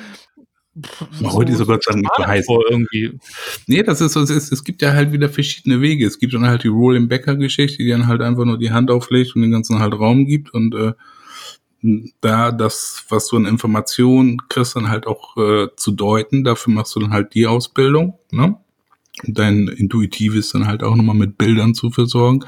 so 1.12 1.34
heute 1.34 1.52
ist 1.52 1.58
so 1.58 1.66
Gott 1.66 1.84
sei 1.84 1.92
Dank 1.92 2.04
nicht 2.04 2.16
so 2.18 2.26
heiß. 2.26 2.46
Irgendwie. 2.70 3.20
Nee, 3.68 3.84
das 3.84 4.00
ist 4.00 4.14
so, 4.14 4.22
es, 4.22 4.52
es 4.52 4.64
gibt 4.64 4.82
ja 4.82 4.94
halt 4.94 5.12
wieder 5.12 5.28
verschiedene 5.28 5.82
Wege. 5.82 6.08
Es 6.08 6.18
gibt 6.18 6.34
dann 6.34 6.48
halt 6.48 6.64
die 6.64 6.70
Roland 6.70 7.10
Becker 7.10 7.36
Geschichte, 7.36 7.84
die 7.84 7.90
dann 7.90 8.08
halt 8.08 8.22
einfach 8.22 8.46
nur 8.46 8.58
die 8.58 8.72
Hand 8.72 8.90
auflegt 8.90 9.36
und 9.36 9.42
den 9.42 9.52
ganzen 9.52 9.80
halt 9.80 9.94
Raum 9.94 10.26
gibt 10.26 10.54
und 10.54 10.74
äh, 10.74 10.94
da 12.22 12.52
das, 12.52 13.06
was 13.10 13.28
du 13.28 13.38
an 13.38 13.46
Informationen 13.46 14.38
kriegst, 14.50 14.76
dann 14.76 14.90
halt 14.90 15.08
auch 15.08 15.36
äh, 15.38 15.68
zu 15.76 15.92
deuten. 15.92 16.44
Dafür 16.44 16.74
machst 16.74 16.96
du 16.96 17.00
dann 17.00 17.12
halt 17.12 17.34
die 17.34 17.48
Ausbildung, 17.48 18.18
ne? 18.32 18.58
Dein 19.24 19.68
Intuitives 19.68 20.52
dann 20.52 20.68
halt 20.68 20.84
auch 20.84 20.96
nochmal 20.96 21.16
mit 21.16 21.38
Bildern 21.38 21.74
zu 21.74 21.92
versorgen. 21.92 22.46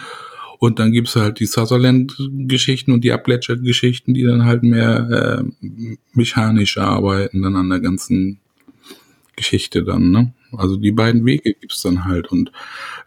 Und 0.60 0.80
dann 0.80 0.92
gibt's 0.92 1.16
halt 1.16 1.40
die 1.40 1.46
Sutherland-Geschichten 1.46 2.94
und 2.94 3.04
die 3.04 3.12
Appledger-Geschichten, 3.12 4.14
die 4.14 4.24
dann 4.24 4.46
halt 4.46 4.64
mehr 4.64 5.44
äh, 5.62 5.68
mechanisch 6.14 6.78
arbeiten, 6.78 7.42
dann 7.42 7.58
an 7.58 7.70
der 7.70 7.82
ganzen 7.82 8.40
Geschichte 9.36 9.84
dann, 9.84 10.12
ne? 10.12 10.34
Also 10.58 10.78
die 10.78 10.92
beiden 10.92 11.26
Wege 11.26 11.54
gibt's 11.54 11.82
dann 11.82 12.06
halt 12.06 12.32
und 12.32 12.52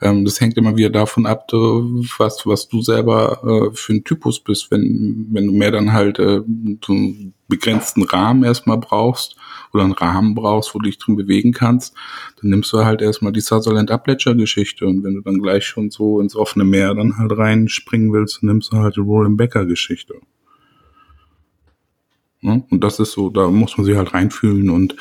ähm, 0.01 0.25
das 0.25 0.41
hängt 0.41 0.57
immer 0.57 0.77
wieder 0.77 0.91
davon 0.91 1.27
ab, 1.27 1.47
was 1.53 2.47
was 2.47 2.69
du 2.69 2.83
selber 2.83 3.71
äh, 3.71 3.75
für 3.75 3.95
ein 3.95 4.05
Typus 4.05 4.41
bist. 4.41 4.71
Wenn 4.71 5.27
wenn 5.31 5.47
du 5.47 5.53
mehr 5.53 5.71
dann 5.71 5.93
halt 5.93 6.19
äh, 6.19 6.43
so 6.85 6.93
einen 6.93 7.35
begrenzten 7.49 8.03
Rahmen 8.03 8.45
erstmal 8.45 8.79
brauchst 8.79 9.37
oder 9.73 9.85
einen 9.85 9.93
Rahmen 9.93 10.35
brauchst, 10.35 10.75
wo 10.75 10.79
du 10.79 10.87
dich 10.87 10.99
drin 10.99 11.17
bewegen 11.17 11.53
kannst, 11.53 11.95
dann 12.41 12.51
nimmst 12.51 12.73
du 12.73 12.85
halt 12.85 13.03
erstmal 13.03 13.33
die 13.33 13.41
Sutherland 13.41 13.91
Appledger 13.91 14.35
Geschichte 14.35 14.87
und 14.87 15.05
wenn 15.05 15.15
du 15.15 15.21
dann 15.21 15.41
gleich 15.41 15.65
schon 15.67 15.91
so 15.91 16.21
ins 16.21 16.37
offene 16.37 16.65
Meer 16.65 16.95
dann 16.95 17.19
halt 17.19 17.33
reinspringen 17.37 18.13
willst, 18.13 18.43
dann 18.43 18.49
nimmst 18.49 18.73
du 18.73 18.79
halt 18.79 18.97
die 18.97 19.01
Roland 19.01 19.37
Becker 19.37 19.67
Geschichte. 19.67 20.15
Ja? 22.47 22.63
Und 22.71 22.85
das 22.85 22.99
ist 23.01 23.13
so, 23.13 23.31
da 23.31 23.49
muss 23.49 23.77
man 23.77 23.85
sich 23.85 23.97
halt 23.97 24.15
reinfühlen 24.15 24.71
und 24.71 24.97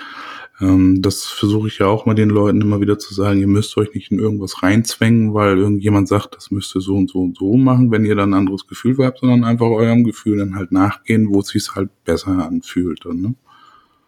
ähm, 0.61 1.01
das 1.01 1.25
versuche 1.25 1.67
ich 1.67 1.79
ja 1.79 1.87
auch 1.87 2.05
mal 2.05 2.13
den 2.13 2.29
Leuten 2.29 2.61
immer 2.61 2.79
wieder 2.79 2.97
zu 2.97 3.13
sagen, 3.13 3.39
ihr 3.39 3.47
müsst 3.47 3.75
euch 3.77 3.93
nicht 3.93 4.11
in 4.11 4.19
irgendwas 4.19 4.63
reinzwängen, 4.63 5.33
weil 5.33 5.57
irgendjemand 5.57 6.07
sagt, 6.07 6.35
das 6.35 6.49
müsst 6.49 6.75
ihr 6.75 6.81
so 6.81 6.95
und 6.95 7.09
so 7.09 7.21
und 7.21 7.37
so 7.37 7.57
machen, 7.57 7.91
wenn 7.91 8.05
ihr 8.05 8.15
dann 8.15 8.31
ein 8.31 8.39
anderes 8.39 8.65
Gefühl 8.65 8.95
habt, 8.99 9.19
sondern 9.19 9.43
einfach 9.43 9.67
eurem 9.67 10.05
Gefühl 10.05 10.37
dann 10.37 10.55
halt 10.55 10.71
nachgehen, 10.71 11.27
wo 11.29 11.41
es 11.41 11.47
sich 11.47 11.75
halt 11.75 11.89
besser 12.05 12.31
anfühlt. 12.47 13.03
Dann, 13.03 13.21
ne? 13.21 13.35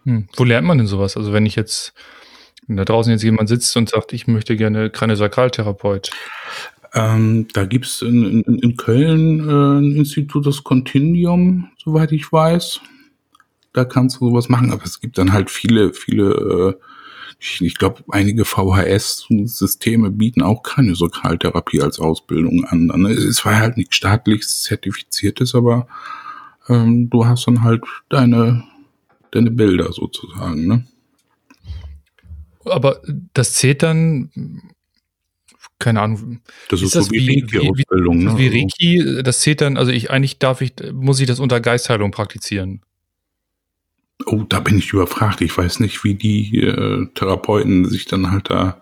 Hm. 0.06 0.28
Wo 0.38 0.46
lernt 0.46 0.66
man 0.66 0.78
denn 0.78 0.88
sowas? 0.88 1.18
Also 1.18 1.34
wenn 1.34 1.46
ich 1.46 1.58
jetzt, 1.58 1.94
wenn 2.68 2.78
da 2.78 2.86
draußen 2.86 3.12
jetzt 3.12 3.24
jemand 3.24 3.50
sitzt 3.50 3.76
und 3.76 3.90
sagt, 3.90 4.14
ich 4.14 4.28
möchte 4.28 4.56
gerne 4.56 4.90
Kraniosakraltherapeut. 4.90 6.12
Ähm, 6.94 7.48
da 7.52 7.66
gibt's 7.66 8.02
in, 8.02 8.42
in, 8.44 8.60
in 8.60 8.78
Köln 8.78 9.40
äh, 9.50 9.80
ein 9.82 9.98
Institut, 9.98 10.46
das 10.46 10.64
Continuum, 10.64 11.70
soweit 11.84 12.14
ich 12.14 12.32
weiß 12.32 12.80
da 13.78 13.86
kannst 13.86 14.20
du 14.20 14.30
sowas 14.30 14.50
machen, 14.50 14.72
aber 14.72 14.84
es 14.84 15.00
gibt 15.00 15.18
dann 15.18 15.32
halt 15.32 15.52
viele, 15.52 15.94
viele, 15.94 16.78
äh, 16.80 16.84
ich, 17.40 17.62
ich 17.62 17.76
glaube, 17.76 18.04
einige 18.10 18.44
VHS-Systeme 18.44 20.10
bieten 20.10 20.42
auch 20.42 20.64
keine 20.64 20.96
Sozialtherapie 20.96 21.82
als 21.82 22.00
Ausbildung 22.00 22.66
an. 22.66 22.88
Ne? 22.88 23.12
Es 23.12 23.46
war 23.46 23.58
halt 23.58 23.78
nicht 23.78 23.94
staatlich 23.94 24.48
zertifiziertes, 24.48 25.54
aber 25.54 25.88
ähm, 26.68 27.10
du 27.12 27.28
hast 27.28 27.46
dann 27.46 27.62
halt 27.62 27.84
deine, 28.10 28.64
deine 29.32 29.52
Bilder 29.52 29.92
sozusagen, 29.94 30.68
ne? 30.68 30.88
Aber 32.66 33.02
das 33.34 33.54
zählt 33.54 33.82
dann, 33.84 34.32
keine 35.80 36.02
Ahnung. 36.02 36.42
Das 36.70 36.82
ist, 36.82 36.96
ist 36.96 37.06
so 37.06 37.12
wie, 37.12 37.28
wie 37.28 37.58
Reiki-Ausbildung, 37.58 38.24
ne? 38.24 38.38
Wie 38.38 38.48
Reiki, 38.48 39.24
das 39.24 39.40
zählt 39.40 39.62
dann, 39.62 39.78
also 39.78 39.92
ich 39.92 40.10
eigentlich 40.10 40.40
darf 40.40 40.62
ich, 40.62 40.74
muss 40.92 41.20
ich 41.20 41.28
das 41.28 41.40
unter 41.40 41.62
Geistheilung 41.62 42.12
praktizieren. 42.12 42.82
Oh, 44.26 44.44
da 44.48 44.60
bin 44.60 44.78
ich 44.78 44.94
überfragt. 44.94 45.42
Ich 45.42 45.56
weiß 45.58 45.80
nicht, 45.80 46.04
wie 46.04 46.16
die 46.16 46.62
äh, 46.62 47.08
Therapeuten 47.14 47.86
sich 47.86 48.06
dann 48.06 48.32
halt 48.32 48.50
da 48.50 48.82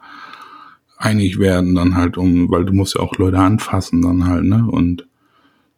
einig 0.97 1.39
werden, 1.39 1.75
dann 1.75 1.95
halt 1.95 2.17
um, 2.17 2.49
weil 2.49 2.65
du 2.65 2.73
musst 2.73 2.95
ja 2.95 3.01
auch 3.01 3.17
Leute 3.17 3.37
anfassen 3.37 4.01
dann 4.01 4.25
halt, 4.27 4.45
ne? 4.45 4.65
Und 4.69 5.07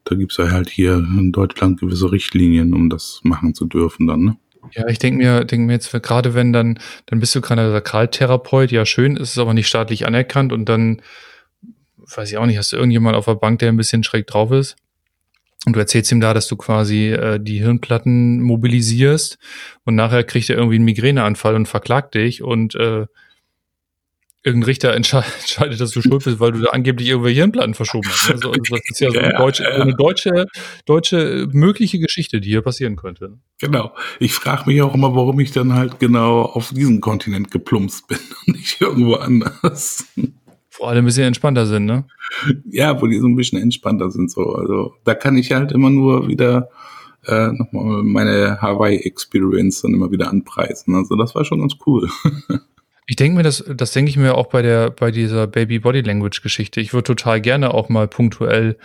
da 0.03 0.15
gibt's 0.15 0.37
ja 0.37 0.51
halt 0.51 0.69
hier 0.69 0.95
in 0.95 1.31
Deutschland 1.31 1.79
gewisse 1.79 2.11
Richtlinien, 2.11 2.73
um 2.73 2.89
das 2.89 3.19
machen 3.23 3.53
zu 3.53 3.65
dürfen 3.65 4.07
dann, 4.07 4.21
ne? 4.21 4.37
Ja, 4.73 4.87
ich 4.87 4.99
denke 4.99 5.19
mir, 5.19 5.45
denke 5.45 5.65
mir 5.65 5.73
jetzt, 5.73 5.91
gerade 6.03 6.33
wenn 6.33 6.53
dann, 6.53 6.79
dann 7.05 7.19
bist 7.19 7.33
du 7.35 7.41
keiner 7.41 7.71
Sakraltherapeut, 7.71 8.71
ja 8.71 8.85
schön, 8.85 9.15
ist 9.15 9.31
es 9.31 9.37
aber 9.37 9.53
nicht 9.53 9.67
staatlich 9.67 10.05
anerkannt 10.05 10.51
und 10.51 10.67
dann, 10.67 11.01
weiß 12.15 12.29
ich 12.29 12.37
auch 12.37 12.45
nicht, 12.45 12.57
hast 12.57 12.73
du 12.73 12.75
irgendjemand 12.75 13.15
auf 13.15 13.25
der 13.25 13.35
Bank, 13.35 13.59
der 13.59 13.69
ein 13.69 13.77
bisschen 13.77 14.03
schräg 14.03 14.27
drauf 14.27 14.51
ist? 14.51 14.75
Und 15.65 15.75
du 15.75 15.79
erzählst 15.79 16.11
ihm 16.11 16.21
da, 16.21 16.33
dass 16.33 16.47
du 16.47 16.55
quasi 16.55 17.07
äh, 17.07 17.39
die 17.41 17.59
Hirnplatten 17.59 18.41
mobilisierst 18.41 19.37
und 19.83 19.95
nachher 19.95 20.23
kriegt 20.23 20.49
er 20.49 20.57
irgendwie 20.57 20.75
einen 20.75 20.85
Migräneanfall 20.85 21.55
und 21.55 21.67
verklagt 21.67 22.15
dich 22.15 22.41
und 22.41 22.75
äh, 22.75 23.07
irgendein 24.47 24.67
Richter 24.67 24.93
entscheidet, 24.95 25.79
dass 25.79 25.91
du 25.91 26.01
schuld 26.01 26.23
bist, 26.23 26.39
weil 26.39 26.53
du 26.53 26.59
da 26.59 26.69
angeblich 26.69 27.09
irgendwelche 27.09 27.41
Hirnplatten 27.41 27.73
verschoben 27.73 28.07
hast. 28.09 28.31
Also, 28.31 28.51
also 28.51 28.61
das 28.69 28.81
ist 28.89 28.99
ja 28.99 29.11
so 29.11 29.19
eine, 29.19 29.33
deutsche, 29.33 29.63
so 29.63 29.81
eine 29.81 29.95
deutsche, 29.95 30.45
deutsche 30.85 31.47
mögliche 31.51 31.99
Geschichte, 31.99 32.39
die 32.39 32.49
hier 32.49 32.61
passieren 32.61 32.95
könnte. 32.95 33.37
Genau. 33.59 33.93
Ich 34.19 34.33
frage 34.33 34.63
mich 34.67 34.81
auch 34.81 34.95
immer, 34.95 35.13
warum 35.15 35.39
ich 35.39 35.51
dann 35.51 35.73
halt 35.73 35.99
genau 35.99 36.43
auf 36.43 36.69
diesen 36.73 37.01
Kontinent 37.01 37.51
geplumpst 37.51 38.07
bin 38.07 38.19
und 38.47 38.55
nicht 38.55 38.79
irgendwo 38.79 39.15
anders. 39.15 40.05
Vor 40.77 40.89
allem 40.89 40.99
ein 40.99 41.05
bisschen 41.05 41.25
entspannter 41.25 41.65
sind, 41.65 41.85
ne? 41.85 42.05
Ja, 42.69 43.01
wo 43.01 43.07
die 43.07 43.19
so 43.19 43.27
ein 43.27 43.35
bisschen 43.35 43.61
entspannter 43.61 44.11
sind, 44.11 44.29
so. 44.31 44.53
Also, 44.53 44.93
da 45.03 45.15
kann 45.15 45.35
ich 45.37 45.51
halt 45.51 45.71
immer 45.71 45.89
nur 45.89 46.27
wieder 46.27 46.69
äh, 47.25 47.47
nochmal 47.51 48.03
meine 48.03 48.61
Hawaii-Experience 48.61 49.81
dann 49.81 49.93
immer 49.93 50.11
wieder 50.11 50.29
anpreisen. 50.29 50.95
Also 50.95 51.15
das 51.15 51.35
war 51.35 51.45
schon 51.45 51.59
ganz 51.59 51.75
cool. 51.85 52.09
Ich 53.09 53.15
denke 53.15 53.37
mir, 53.37 53.43
das, 53.43 53.63
das 53.73 53.93
denke 53.93 54.09
ich 54.09 54.17
mir 54.17 54.35
auch 54.35 54.47
bei 54.47 54.61
der, 54.61 54.89
bei 54.89 55.11
dieser 55.11 55.47
Baby 55.47 55.79
Body 55.79 56.01
Language 56.01 56.41
Geschichte. 56.41 56.81
Ich 56.81 56.91
würde 56.91 57.05
total 57.05 57.39
gerne 57.39 57.73
auch 57.73 57.87
mal 57.87 58.05
punktuell 58.09 58.77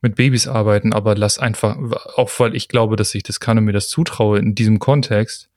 mit 0.00 0.14
Babys 0.14 0.46
arbeiten, 0.46 0.92
aber 0.92 1.16
lass 1.16 1.40
einfach, 1.40 1.76
auch 2.14 2.30
weil 2.38 2.54
ich 2.54 2.68
glaube, 2.68 2.94
dass 2.94 3.12
ich 3.16 3.24
das 3.24 3.40
kann 3.40 3.58
und 3.58 3.64
mir 3.64 3.72
das 3.72 3.88
zutraue 3.88 4.38
in 4.38 4.54
diesem 4.54 4.78
Kontext, 4.78 5.48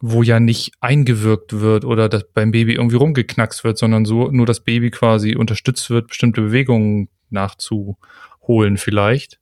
wo 0.00 0.22
ja 0.22 0.38
nicht 0.38 0.72
eingewirkt 0.80 1.60
wird 1.60 1.84
oder 1.84 2.08
dass 2.08 2.30
beim 2.32 2.52
Baby 2.52 2.74
irgendwie 2.74 2.96
rumgeknackst 2.96 3.64
wird, 3.64 3.78
sondern 3.78 4.04
so 4.04 4.30
nur 4.30 4.46
das 4.46 4.60
Baby 4.60 4.90
quasi 4.90 5.34
unterstützt 5.34 5.90
wird, 5.90 6.08
bestimmte 6.08 6.40
Bewegungen 6.40 7.08
nachzuholen 7.30 8.76
vielleicht. 8.76 9.38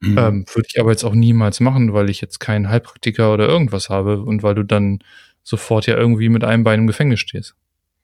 Mhm. 0.00 0.18
Ähm, 0.18 0.44
Würde 0.52 0.68
ich 0.70 0.80
aber 0.80 0.90
jetzt 0.90 1.04
auch 1.04 1.14
niemals 1.14 1.60
machen, 1.60 1.92
weil 1.92 2.10
ich 2.10 2.20
jetzt 2.20 2.38
keinen 2.38 2.68
Heilpraktiker 2.68 3.32
oder 3.32 3.48
irgendwas 3.48 3.88
habe 3.88 4.22
und 4.22 4.42
weil 4.42 4.54
du 4.54 4.62
dann 4.62 5.00
sofort 5.42 5.86
ja 5.86 5.96
irgendwie 5.96 6.28
mit 6.28 6.44
einem 6.44 6.64
Bein 6.64 6.80
im 6.80 6.86
Gefängnis 6.86 7.20
stehst. 7.20 7.54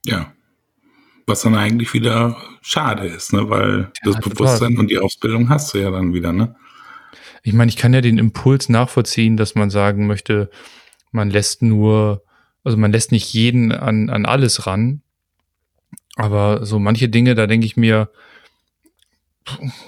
Ja. 0.04 0.32
Was 1.26 1.42
dann 1.42 1.54
eigentlich 1.54 1.92
wieder 1.94 2.36
schade 2.62 3.06
ist, 3.06 3.32
ne? 3.32 3.48
weil 3.48 3.92
ja, 4.04 4.12
das 4.12 4.16
Bewusstsein 4.16 4.76
und 4.78 4.90
die 4.90 4.98
Ausbildung 4.98 5.48
hast 5.50 5.74
du 5.74 5.78
ja 5.78 5.90
dann 5.90 6.14
wieder, 6.14 6.32
ne? 6.32 6.56
Ich 7.44 7.52
meine, 7.52 7.68
ich 7.68 7.76
kann 7.76 7.92
ja 7.92 8.00
den 8.00 8.18
Impuls 8.18 8.68
nachvollziehen, 8.68 9.36
dass 9.36 9.56
man 9.56 9.68
sagen 9.68 10.06
möchte, 10.06 10.48
man 11.12 11.30
lässt 11.30 11.62
nur, 11.62 12.24
also 12.64 12.76
man 12.76 12.92
lässt 12.92 13.12
nicht 13.12 13.32
jeden 13.32 13.72
an, 13.72 14.10
an 14.10 14.26
alles 14.26 14.66
ran. 14.66 15.02
Aber 16.16 16.66
so 16.66 16.78
manche 16.78 17.08
Dinge, 17.08 17.34
da 17.34 17.46
denke 17.46 17.66
ich 17.66 17.76
mir, 17.76 18.10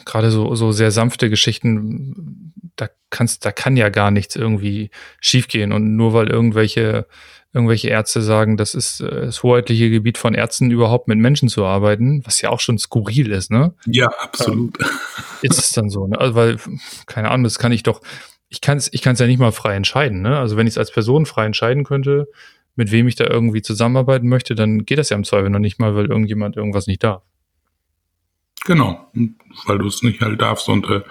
gerade 0.04 0.30
so, 0.30 0.54
so 0.54 0.72
sehr 0.72 0.90
sanfte 0.90 1.30
Geschichten, 1.30 2.52
da 2.76 2.88
kannst, 3.10 3.44
da 3.44 3.52
kann 3.52 3.76
ja 3.76 3.88
gar 3.88 4.10
nichts 4.10 4.37
irgendwie 4.37 4.90
schiefgehen. 5.20 5.72
Und 5.72 5.96
nur 5.96 6.12
weil 6.12 6.28
irgendwelche, 6.28 7.06
irgendwelche 7.52 7.88
Ärzte 7.88 8.20
sagen, 8.20 8.56
das 8.56 8.74
ist 8.74 9.00
äh, 9.00 9.26
das 9.26 9.42
hoheitliche 9.42 9.90
Gebiet 9.90 10.18
von 10.18 10.34
Ärzten, 10.34 10.70
überhaupt 10.70 11.08
mit 11.08 11.18
Menschen 11.18 11.48
zu 11.48 11.64
arbeiten, 11.64 12.22
was 12.24 12.40
ja 12.40 12.50
auch 12.50 12.60
schon 12.60 12.78
skurril 12.78 13.30
ist, 13.30 13.50
ne? 13.50 13.74
Ja, 13.87 14.08
absolut. 14.08 14.78
Ähm, 14.80 14.87
ist 15.42 15.58
es 15.58 15.70
dann 15.72 15.88
so, 15.88 16.06
ne? 16.06 16.18
Also, 16.18 16.34
weil, 16.34 16.58
keine 17.06 17.30
Ahnung, 17.30 17.44
das 17.44 17.58
kann 17.58 17.70
ich 17.70 17.84
doch, 17.84 18.00
ich 18.55 18.61
kann 18.61 18.79
es 18.79 18.88
ich 18.93 19.03
kann's 19.03 19.19
ja 19.19 19.27
nicht 19.27 19.40
mal 19.40 19.51
frei 19.51 19.75
entscheiden, 19.75 20.23
ne? 20.23 20.38
Also 20.38 20.57
wenn 20.57 20.69
ich 20.69 20.75
es 20.75 20.79
als 20.79 20.93
Person 20.93 21.27
frei 21.27 21.45
entscheiden 21.45 21.83
könnte, 21.83 22.29
mit 22.77 22.93
wem 22.93 23.09
ich 23.09 23.17
da 23.17 23.27
irgendwie 23.27 23.62
zusammenarbeiten 23.62 24.29
möchte, 24.29 24.55
dann 24.55 24.85
geht 24.87 24.99
das 24.99 25.11
ja 25.11 25.17
im 25.17 25.25
Zweifel 25.25 25.51
noch 25.51 25.59
nicht 25.59 25.81
mal, 25.81 25.97
weil 25.97 26.07
irgendjemand 26.07 26.57
irgendwas 26.57 26.87
nicht 26.87 27.03
darf. 27.03 27.23
Genau, 28.64 29.11
weil 29.67 29.79
du 29.79 29.88
es 29.88 30.03
nicht 30.05 30.21
halt 30.21 30.40
darfst 30.40 30.69
und 30.69 30.88
äh, 30.88 31.03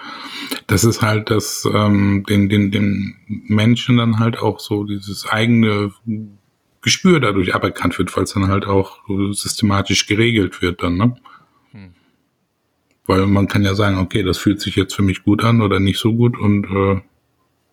das 0.66 0.84
ist 0.84 1.02
halt 1.02 1.30
das 1.30 1.68
ähm, 1.72 2.24
den 2.28 2.48
den 2.48 2.70
den 2.70 3.14
Menschen 3.28 3.98
dann 3.98 4.18
halt 4.18 4.38
auch 4.38 4.58
so 4.58 4.84
dieses 4.84 5.26
eigene 5.26 5.92
Gespür 6.80 7.20
dadurch 7.20 7.54
aberkannt 7.54 7.98
wird, 7.98 8.14
weil 8.16 8.24
es 8.24 8.32
dann 8.32 8.48
halt 8.48 8.66
auch 8.66 8.98
systematisch 9.32 10.06
geregelt 10.06 10.62
wird 10.62 10.82
dann, 10.82 10.96
ne? 10.96 11.16
Hm. 11.72 11.94
Weil 13.06 13.26
man 13.26 13.48
kann 13.48 13.64
ja 13.64 13.74
sagen, 13.74 13.98
okay, 13.98 14.22
das 14.22 14.38
fühlt 14.38 14.62
sich 14.62 14.76
jetzt 14.76 14.94
für 14.94 15.02
mich 15.02 15.22
gut 15.24 15.44
an 15.44 15.60
oder 15.60 15.78
nicht 15.78 15.98
so 15.98 16.14
gut 16.14 16.38
und 16.38 16.64
äh, 16.64 17.02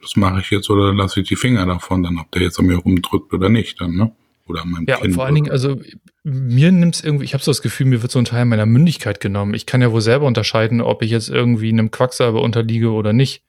das 0.02 0.16
mache 0.16 0.40
ich 0.40 0.50
jetzt 0.50 0.70
oder 0.70 0.94
lasse 0.94 1.22
ich 1.22 1.28
die 1.28 1.36
Finger 1.36 1.66
davon, 1.66 2.04
dann 2.04 2.18
ob 2.18 2.32
der 2.32 2.42
jetzt 2.42 2.60
an 2.60 2.66
mir 2.66 2.78
rumdrückt 2.78 3.34
oder 3.34 3.50
nicht 3.50 3.80
dann, 3.80 3.96
ne? 3.96 4.12
Oder 4.48 4.64
an 4.64 4.72
meinem 4.72 4.86
ja, 4.88 4.98
Kind. 4.98 5.10
Ja, 5.10 5.16
vor 5.16 5.26
allen 5.26 5.36
Dingen, 5.36 5.52
also 5.52 5.80
mir 6.24 6.72
nimmt 6.72 6.96
es 6.96 7.04
irgendwie, 7.04 7.26
ich 7.26 7.34
habe 7.34 7.44
so 7.44 7.52
das 7.52 7.62
Gefühl, 7.62 7.88
mir 7.88 8.02
wird 8.02 8.12
so 8.12 8.20
ein 8.20 8.26
Teil 8.26 8.46
meiner 8.46 8.66
Mündigkeit 8.66 9.20
genommen. 9.20 9.54
Ich 9.54 9.66
kann 9.66 9.82
ja 9.82 9.92
wohl 9.92 10.02
selber 10.02 10.26
unterscheiden, 10.26 10.82
ob 10.82 11.02
ich 11.02 11.12
jetzt 11.12 11.30
irgendwie 11.30 11.70
einem 11.70 11.92
Quacksalber 11.92 12.42
unterliege 12.42 12.92
oder 12.92 13.14
nicht. 13.14 13.44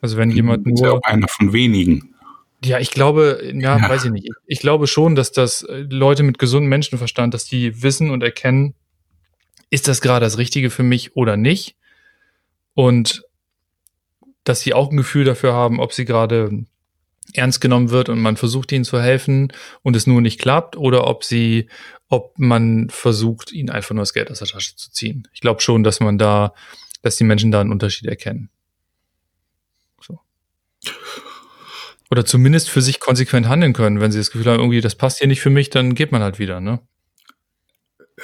Also 0.00 0.16
wenn 0.16 0.30
jemand 0.30 0.66
nur. 0.66 0.74
Ist 0.74 0.82
ja 0.82 0.92
auch 0.92 1.02
einer 1.02 1.28
von 1.28 1.52
wenigen. 1.52 2.14
Ja, 2.64 2.78
ich 2.80 2.90
glaube, 2.90 3.40
ja, 3.54 3.78
ja, 3.78 3.88
weiß 3.88 4.06
ich 4.06 4.10
nicht. 4.10 4.28
Ich 4.46 4.58
glaube 4.58 4.86
schon, 4.86 5.14
dass 5.14 5.32
das 5.32 5.62
äh, 5.62 5.86
Leute 5.88 6.22
mit 6.24 6.38
gesundem 6.38 6.68
Menschenverstand, 6.70 7.32
dass 7.32 7.44
die 7.44 7.82
wissen 7.82 8.10
und 8.10 8.22
erkennen, 8.22 8.74
ist 9.70 9.86
das 9.86 10.00
gerade 10.00 10.24
das 10.24 10.38
Richtige 10.38 10.70
für 10.70 10.82
mich 10.82 11.14
oder 11.14 11.36
nicht? 11.36 11.76
Und 12.74 13.22
dass 14.48 14.60
sie 14.60 14.74
auch 14.74 14.90
ein 14.90 14.96
Gefühl 14.96 15.24
dafür 15.24 15.52
haben, 15.52 15.80
ob 15.80 15.92
sie 15.92 16.04
gerade 16.04 16.64
ernst 17.34 17.60
genommen 17.60 17.90
wird 17.90 18.08
und 18.08 18.20
man 18.20 18.36
versucht 18.36 18.72
ihnen 18.72 18.84
zu 18.84 19.00
helfen 19.00 19.52
und 19.82 19.94
es 19.94 20.06
nur 20.06 20.20
nicht 20.20 20.40
klappt 20.40 20.76
oder 20.76 21.06
ob 21.06 21.24
sie, 21.24 21.68
ob 22.08 22.38
man 22.38 22.88
versucht, 22.88 23.52
ihnen 23.52 23.70
einfach 23.70 23.94
nur 23.94 24.02
das 24.02 24.14
Geld 24.14 24.30
aus 24.30 24.38
der 24.38 24.48
Tasche 24.48 24.76
zu 24.76 24.90
ziehen. 24.90 25.28
Ich 25.32 25.40
glaube 25.40 25.60
schon, 25.60 25.84
dass 25.84 26.00
man 26.00 26.16
da, 26.16 26.54
dass 27.02 27.16
die 27.16 27.24
Menschen 27.24 27.50
da 27.50 27.60
einen 27.60 27.72
Unterschied 27.72 28.08
erkennen. 28.08 28.48
So. 30.00 30.18
Oder 32.10 32.24
zumindest 32.24 32.70
für 32.70 32.80
sich 32.80 32.98
konsequent 33.00 33.46
handeln 33.48 33.74
können. 33.74 34.00
Wenn 34.00 34.10
sie 34.10 34.18
das 34.18 34.30
Gefühl 34.30 34.50
haben, 34.50 34.60
irgendwie, 34.60 34.80
das 34.80 34.94
passt 34.94 35.18
hier 35.18 35.28
nicht 35.28 35.42
für 35.42 35.50
mich, 35.50 35.68
dann 35.68 35.94
geht 35.94 36.12
man 36.12 36.22
halt 36.22 36.38
wieder, 36.38 36.60
ne? 36.60 36.80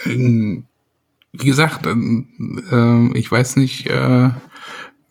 Ähm, 0.07 0.67
wie 1.33 1.47
gesagt, 1.47 1.87
äh, 1.87 3.19
ich 3.19 3.31
weiß 3.31 3.57
nicht, 3.57 3.87
äh, 3.87 4.31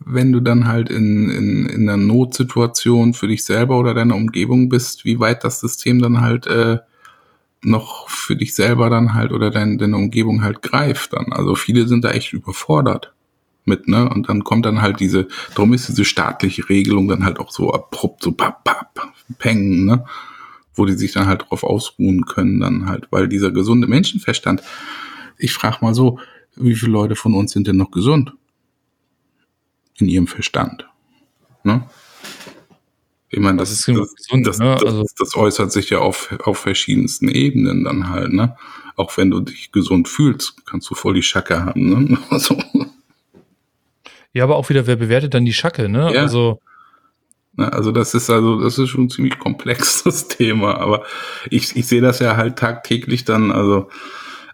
wenn 0.06 0.32
du 0.32 0.40
dann 0.40 0.68
halt 0.68 0.90
in, 0.90 1.30
in, 1.30 1.66
in 1.66 1.90
einer 1.90 1.98
Notsituation 1.98 3.14
für 3.14 3.28
dich 3.28 3.44
selber 3.44 3.78
oder 3.80 3.94
deine 3.94 4.16
Umgebung 4.16 4.70
bist, 4.70 5.06
wie 5.06 5.20
weit 5.20 5.44
das 5.44 5.60
System 5.60 6.02
dann 6.02 6.22
halt 6.22 6.48
äh, 6.48 6.80
noch 7.62 8.10
für 8.10 8.36
dich 8.36 8.54
selber 8.56 8.90
dann 8.90 9.14
halt 9.14 9.32
oder 9.32 9.50
dein, 9.50 9.78
deine 9.78 9.96
Umgebung 9.98 10.44
halt 10.44 10.62
greift 10.62 11.14
dann. 11.14 11.32
Also 11.32 11.56
viele 11.56 11.88
sind 11.88 12.04
da 12.04 12.12
echt 12.12 12.34
überfordert 12.34 13.14
mit, 13.66 13.88
ne? 13.88 14.10
Und 14.10 14.30
dann 14.30 14.44
kommt 14.44 14.66
dann 14.66 14.82
halt 14.82 15.00
diese, 15.00 15.28
darum 15.56 15.74
ist 15.74 15.88
diese 15.88 16.06
staatliche 16.06 16.68
Regelung 16.70 17.08
dann 17.08 17.24
halt 17.24 17.40
auch 17.40 17.52
so 17.52 17.74
abrupt, 17.74 18.24
so 18.24 18.32
papp, 18.34 18.64
papp, 18.64 19.00
peng, 19.40 19.86
ne? 19.86 20.06
Wo 20.76 20.86
die 20.86 20.94
sich 20.94 21.14
dann 21.14 21.28
halt 21.28 21.46
drauf 21.50 21.64
ausruhen 21.64 22.26
können, 22.26 22.60
dann 22.60 22.88
halt, 22.88 23.08
weil 23.12 23.28
dieser 23.28 23.52
gesunde 23.52 23.88
Menschenverstand, 23.88 24.64
ich 25.38 25.54
frage 25.54 25.78
mal 25.82 25.94
so, 25.94 26.20
wie 26.56 26.76
viele 26.76 26.92
Leute 26.92 27.16
von 27.16 27.34
uns 27.34 27.52
sind 27.52 27.68
denn 27.68 27.78
noch 27.78 27.92
gesund? 27.92 28.34
In 29.98 30.08
ihrem 30.08 30.28
Verstand. 30.28 30.88
Ne? 31.64 31.84
Ich 33.30 33.40
meine, 33.40 33.58
das, 33.58 33.70
das 33.70 33.80
ist 33.80 33.98
das, 33.98 34.16
gesund, 34.16 34.48
das, 34.48 34.60
ne? 34.60 34.74
also 34.74 35.02
das, 35.02 35.16
das, 35.16 35.36
äußert 35.36 35.72
sich 35.72 35.90
ja 35.90 36.00
auf, 36.00 36.32
auf 36.44 36.60
verschiedensten 36.60 37.30
Ebenen 37.30 37.84
dann 37.84 38.10
halt, 38.10 38.32
ne? 38.32 38.56
Auch 38.96 39.18
wenn 39.18 39.32
du 39.32 39.40
dich 39.40 39.72
gesund 39.72 40.08
fühlst, 40.08 40.68
kannst 40.68 40.88
du 40.92 40.94
voll 40.94 41.16
die 41.16 41.24
Schacke 41.24 41.66
haben, 41.66 42.10
ne? 42.10 42.18
Also. 42.30 42.62
Ja, 44.34 44.44
aber 44.44 44.56
auch 44.56 44.70
wieder, 44.70 44.86
wer 44.86 44.98
bewertet 44.98 45.34
dann 45.34 45.46
die 45.46 45.54
Schacke, 45.54 45.90
ne? 45.90 46.14
Ja. 46.14 46.22
Also. 46.22 46.60
Also 47.58 47.92
das 47.92 48.16
ist 48.16 48.30
also, 48.30 48.62
das 48.62 48.80
ist 48.80 48.90
schon 48.90 49.06
ein 49.06 49.10
ziemlich 49.10 49.38
komplexes 49.40 50.28
Thema, 50.28 50.78
aber 50.78 51.04
ich, 51.50 51.76
ich 51.76 51.88
sehe 51.88 52.02
das 52.02 52.20
ja 52.20 52.36
halt 52.36 52.58
tagtäglich 52.58 53.26
dann, 53.26 53.52
also 53.52 53.90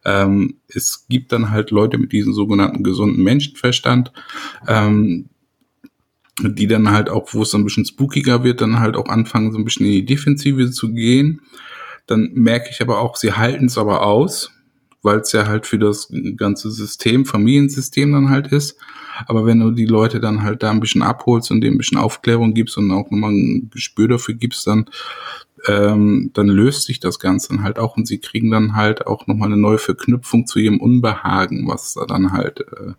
ähm, 0.05 0.55
es 0.67 1.05
gibt 1.09 1.31
dann 1.31 1.51
halt 1.51 1.71
Leute 1.71 1.97
mit 1.97 2.11
diesem 2.11 2.33
sogenannten 2.33 2.83
gesunden 2.83 3.23
Menschenverstand, 3.23 4.11
ähm, 4.67 5.29
die 6.41 6.67
dann 6.67 6.89
halt 6.89 7.09
auch, 7.09 7.33
wo 7.33 7.41
es 7.41 7.53
ein 7.53 7.63
bisschen 7.63 7.85
spookiger 7.85 8.43
wird, 8.43 8.61
dann 8.61 8.79
halt 8.79 8.95
auch 8.95 9.09
anfangen, 9.09 9.51
so 9.51 9.57
ein 9.57 9.65
bisschen 9.65 9.85
in 9.85 9.91
die 9.91 10.05
Defensive 10.05 10.71
zu 10.71 10.93
gehen. 10.93 11.41
Dann 12.07 12.31
merke 12.33 12.69
ich 12.71 12.81
aber 12.81 12.99
auch, 12.99 13.15
sie 13.15 13.33
halten 13.33 13.65
es 13.65 13.77
aber 13.77 14.03
aus, 14.05 14.51
weil 15.01 15.19
es 15.19 15.31
ja 15.31 15.47
halt 15.47 15.65
für 15.65 15.79
das 15.79 16.11
ganze 16.37 16.71
System, 16.71 17.25
Familiensystem 17.25 18.11
dann 18.11 18.29
halt 18.29 18.47
ist. 18.47 18.77
Aber 19.27 19.45
wenn 19.45 19.59
du 19.59 19.71
die 19.71 19.85
Leute 19.85 20.19
dann 20.19 20.43
halt 20.43 20.63
da 20.63 20.71
ein 20.71 20.79
bisschen 20.79 21.01
abholst 21.01 21.51
und 21.51 21.61
denen 21.61 21.75
ein 21.75 21.77
bisschen 21.77 21.97
Aufklärung 21.97 22.53
gibst 22.53 22.77
und 22.77 22.91
auch 22.91 23.11
nochmal 23.11 23.31
ein 23.31 23.69
Gespür 23.69 24.07
dafür 24.07 24.35
gibst, 24.35 24.65
dann 24.65 24.89
ähm, 25.67 26.31
dann 26.33 26.47
löst 26.47 26.83
sich 26.83 26.99
das 26.99 27.19
Ganze 27.19 27.49
dann 27.49 27.63
halt 27.63 27.79
auch 27.79 27.97
und 27.97 28.07
sie 28.07 28.19
kriegen 28.19 28.51
dann 28.51 28.75
halt 28.75 29.07
auch 29.07 29.27
nochmal 29.27 29.49
eine 29.49 29.57
neue 29.57 29.77
Verknüpfung 29.77 30.47
zu 30.47 30.59
ihrem 30.59 30.79
Unbehagen, 30.79 31.67
was 31.67 31.93
da 31.93 32.05
dann 32.05 32.31
halt 32.31 32.61
äh, 32.61 32.93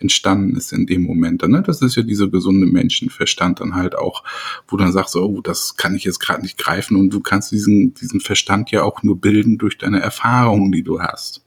entstanden 0.00 0.56
ist 0.56 0.72
in 0.72 0.86
dem 0.86 1.02
Moment. 1.02 1.42
Ne? 1.42 1.62
Das 1.62 1.82
ist 1.82 1.94
ja 1.96 2.02
dieser 2.02 2.28
gesunde 2.28 2.66
Menschenverstand 2.66 3.60
dann 3.60 3.74
halt 3.74 3.96
auch, 3.96 4.24
wo 4.66 4.76
dann 4.76 4.92
sagst, 4.92 5.14
oh, 5.16 5.40
das 5.42 5.76
kann 5.76 5.94
ich 5.94 6.04
jetzt 6.04 6.18
gerade 6.18 6.42
nicht 6.42 6.58
greifen 6.58 6.96
und 6.96 7.10
du 7.10 7.20
kannst 7.20 7.52
diesen, 7.52 7.94
diesen 7.94 8.20
Verstand 8.20 8.70
ja 8.70 8.82
auch 8.82 9.02
nur 9.02 9.20
bilden 9.20 9.58
durch 9.58 9.78
deine 9.78 10.00
Erfahrungen, 10.00 10.72
die 10.72 10.82
du 10.82 11.00
hast. 11.00 11.44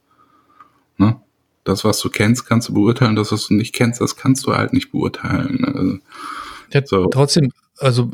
Ne? 0.96 1.20
Das, 1.64 1.84
was 1.84 1.98
du 2.00 2.10
kennst, 2.10 2.46
kannst 2.46 2.68
du 2.68 2.74
beurteilen, 2.74 3.16
das, 3.16 3.32
was 3.32 3.48
du 3.48 3.54
nicht 3.54 3.74
kennst, 3.74 4.00
das 4.00 4.16
kannst 4.16 4.46
du 4.46 4.54
halt 4.54 4.72
nicht 4.72 4.92
beurteilen. 4.92 5.64
Also, 5.64 5.98
ja, 6.72 6.86
so. 6.86 7.06
Trotzdem, 7.06 7.52
also 7.78 8.10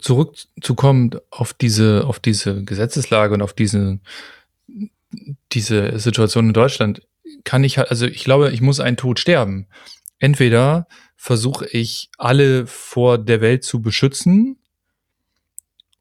zurückzukommen 0.00 1.10
auf 1.30 1.52
diese, 1.52 2.04
auf 2.06 2.18
diese 2.18 2.64
Gesetzeslage 2.64 3.34
und 3.34 3.42
auf 3.42 3.52
diese, 3.52 4.00
diese 5.52 5.98
Situation 5.98 6.48
in 6.48 6.52
Deutschland, 6.52 7.02
kann 7.44 7.64
ich 7.64 7.78
halt, 7.78 7.90
also 7.90 8.06
ich 8.06 8.24
glaube, 8.24 8.50
ich 8.50 8.60
muss 8.60 8.80
einen 8.80 8.96
Tod 8.96 9.18
sterben. 9.18 9.66
Entweder 10.18 10.86
versuche 11.16 11.66
ich 11.66 12.10
alle 12.18 12.66
vor 12.66 13.18
der 13.18 13.40
Welt 13.40 13.64
zu 13.64 13.80
beschützen 13.82 14.56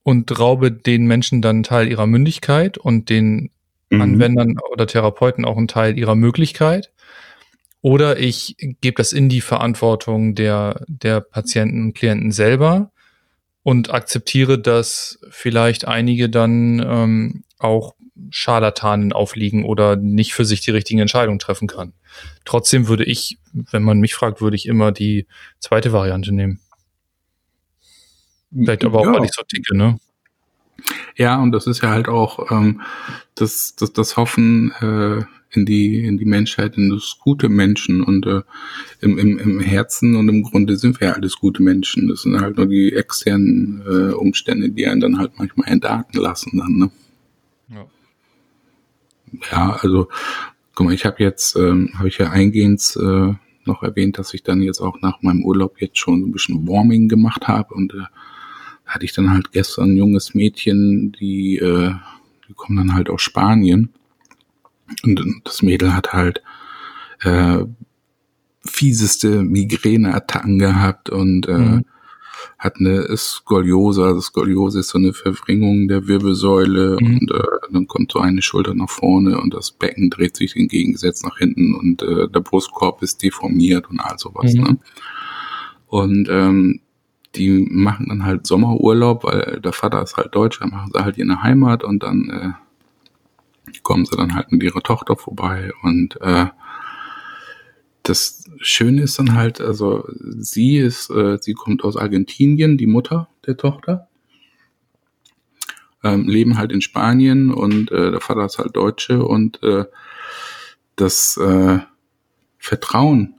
und 0.03 0.37
raube 0.37 0.71
den 0.71 1.05
Menschen 1.05 1.41
dann 1.41 1.57
einen 1.57 1.63
Teil 1.63 1.87
ihrer 1.87 2.07
Mündigkeit 2.07 2.77
und 2.77 3.09
den 3.09 3.51
mhm. 3.89 4.01
Anwendern 4.01 4.57
oder 4.71 4.87
Therapeuten 4.87 5.45
auch 5.45 5.57
einen 5.57 5.67
Teil 5.67 5.97
ihrer 5.97 6.15
Möglichkeit. 6.15 6.91
Oder 7.81 8.17
ich 8.17 8.55
gebe 8.79 8.95
das 8.95 9.11
in 9.11 9.27
die 9.27 9.41
Verantwortung 9.41 10.35
der, 10.35 10.85
der 10.87 11.19
Patienten 11.19 11.83
und 11.83 11.93
Klienten 11.93 12.31
selber 12.31 12.92
und 13.63 13.93
akzeptiere, 13.93 14.59
dass 14.59 15.19
vielleicht 15.29 15.87
einige 15.87 16.29
dann 16.29 16.79
ähm, 16.85 17.43
auch 17.57 17.95
Scharlatanen 18.29 19.13
aufliegen 19.13 19.65
oder 19.65 19.95
nicht 19.95 20.33
für 20.33 20.45
sich 20.45 20.61
die 20.61 20.71
richtigen 20.71 20.99
Entscheidungen 20.99 21.39
treffen 21.39 21.67
kann. 21.67 21.93
Trotzdem 22.45 22.87
würde 22.87 23.05
ich, 23.05 23.39
wenn 23.53 23.83
man 23.83 23.99
mich 23.99 24.13
fragt, 24.13 24.41
würde 24.41 24.55
ich 24.55 24.67
immer 24.67 24.91
die 24.91 25.27
zweite 25.59 25.93
Variante 25.93 26.31
nehmen. 26.31 26.59
Vielleicht 28.51 28.85
aber 28.85 28.99
auch, 28.99 29.05
ja. 29.05 29.13
weil 29.13 29.25
ich 29.25 29.33
so 29.33 29.41
ticke, 29.43 29.75
ne? 29.75 29.97
Ja, 31.15 31.41
und 31.41 31.51
das 31.51 31.67
ist 31.67 31.81
ja 31.81 31.89
halt 31.89 32.07
auch 32.07 32.51
ähm, 32.51 32.81
das, 33.35 33.75
das, 33.75 33.93
das 33.93 34.17
Hoffen 34.17 34.71
äh, 34.81 35.23
in 35.55 35.65
die 35.65 36.03
in 36.03 36.17
die 36.17 36.25
Menschheit, 36.25 36.77
in 36.77 36.89
das 36.89 37.17
gute 37.19 37.49
Menschen 37.49 38.03
und 38.03 38.25
äh, 38.25 38.41
im, 39.01 39.17
im, 39.17 39.37
im 39.37 39.59
Herzen 39.59 40.15
und 40.15 40.27
im 40.27 40.43
Grunde 40.43 40.77
sind 40.77 40.99
wir 40.99 41.09
ja 41.09 41.13
alles 41.13 41.37
gute 41.37 41.61
Menschen. 41.61 42.07
Das 42.07 42.23
sind 42.23 42.39
halt 42.39 42.57
nur 42.57 42.67
die 42.67 42.93
externen 42.93 43.83
äh, 43.87 44.13
Umstände, 44.13 44.69
die 44.69 44.87
einen 44.87 45.01
dann 45.01 45.19
halt 45.19 45.33
manchmal 45.37 45.69
entarten 45.69 46.19
lassen 46.19 46.57
dann. 46.57 46.77
Ne? 46.77 46.91
Ja. 47.69 47.85
ja, 49.51 49.79
also 49.81 50.09
guck 50.75 50.87
mal, 50.87 50.93
ich 50.93 51.05
habe 51.05 51.21
jetzt, 51.23 51.55
ähm, 51.55 51.91
habe 51.95 52.07
ich 52.07 52.17
ja 52.17 52.29
eingehend 52.29 52.97
äh, 52.99 53.33
noch 53.65 53.83
erwähnt, 53.83 54.17
dass 54.17 54.33
ich 54.33 54.43
dann 54.43 54.61
jetzt 54.61 54.81
auch 54.81 55.01
nach 55.01 55.21
meinem 55.21 55.43
Urlaub 55.43 55.79
jetzt 55.79 55.97
schon 55.97 56.21
ein 56.21 56.31
bisschen 56.31 56.67
Warming 56.67 57.07
gemacht 57.07 57.47
habe 57.47 57.73
und 57.73 57.93
äh, 57.93 58.03
hatte 58.93 59.05
ich 59.05 59.13
dann 59.13 59.31
halt 59.31 59.51
gestern 59.51 59.91
ein 59.91 59.97
junges 59.97 60.35
Mädchen, 60.35 61.11
die, 61.13 61.57
äh, 61.57 61.93
die 62.47 62.53
kommen 62.53 62.77
dann 62.77 62.93
halt 62.93 63.09
aus 63.09 63.21
Spanien. 63.21 63.89
Und 65.03 65.41
das 65.43 65.63
Mädel 65.63 65.95
hat 65.95 66.13
halt 66.13 66.43
äh, 67.21 67.63
fieseste 68.65 69.41
Migräneattacken 69.41 70.59
gehabt 70.59 71.09
und 71.09 71.47
äh, 71.47 71.57
mhm. 71.57 71.85
hat 72.59 72.77
eine 72.77 73.17
Skoliose. 73.17 74.03
Also 74.03 74.21
Skoliose 74.21 74.81
ist 74.81 74.89
so 74.89 74.99
eine 74.99 75.13
Verwringung 75.13 75.87
der 75.87 76.07
Wirbelsäule 76.07 76.97
mhm. 76.99 77.17
und 77.17 77.31
äh, 77.31 77.43
dann 77.71 77.87
kommt 77.87 78.11
so 78.11 78.19
eine 78.19 78.43
Schulter 78.43 78.75
nach 78.75 78.89
vorne 78.89 79.39
und 79.39 79.53
das 79.55 79.71
Becken 79.71 80.11
dreht 80.11 80.37
sich 80.37 80.55
entgegengesetzt 80.55 81.25
nach 81.25 81.37
hinten 81.37 81.73
und 81.73 82.03
äh, 82.03 82.27
der 82.29 82.41
Brustkorb 82.41 83.01
ist 83.01 83.23
deformiert 83.23 83.89
und 83.89 83.99
all 83.99 84.19
sowas. 84.19 84.53
Mhm. 84.53 84.61
Ne? 84.61 84.77
Und 85.87 86.27
ähm, 86.29 86.79
die 87.35 87.67
machen 87.69 88.07
dann 88.09 88.25
halt 88.25 88.45
Sommerurlaub, 88.47 89.23
weil 89.23 89.59
der 89.63 89.73
Vater 89.73 90.01
ist 90.01 90.17
halt 90.17 90.35
Deutscher, 90.35 90.67
machen 90.67 90.91
sie 90.93 91.03
halt 91.03 91.17
der 91.17 91.43
Heimat 91.43 91.83
und 91.83 92.03
dann 92.03 92.29
äh, 92.29 93.71
kommen 93.81 94.05
sie 94.05 94.15
dann 94.15 94.35
halt 94.35 94.51
mit 94.51 94.63
ihrer 94.63 94.81
Tochter 94.81 95.15
vorbei 95.15 95.71
und 95.81 96.19
äh, 96.21 96.47
das 98.03 98.43
Schöne 98.59 99.03
ist 99.03 99.17
dann 99.17 99.33
halt, 99.33 99.61
also 99.61 100.05
sie 100.09 100.77
ist, 100.77 101.09
äh, 101.09 101.37
sie 101.39 101.53
kommt 101.53 101.83
aus 101.83 101.95
Argentinien, 101.95 102.77
die 102.77 102.87
Mutter 102.87 103.29
der 103.45 103.55
Tochter, 103.55 104.09
ähm, 106.03 106.27
leben 106.27 106.57
halt 106.57 106.73
in 106.73 106.81
Spanien 106.81 107.53
und 107.53 107.91
äh, 107.91 108.11
der 108.11 108.19
Vater 108.19 108.45
ist 108.45 108.59
halt 108.59 108.75
Deutsche 108.75 109.23
und 109.23 109.63
äh, 109.63 109.85
das 110.97 111.37
äh, 111.37 111.79
Vertrauen 112.57 113.35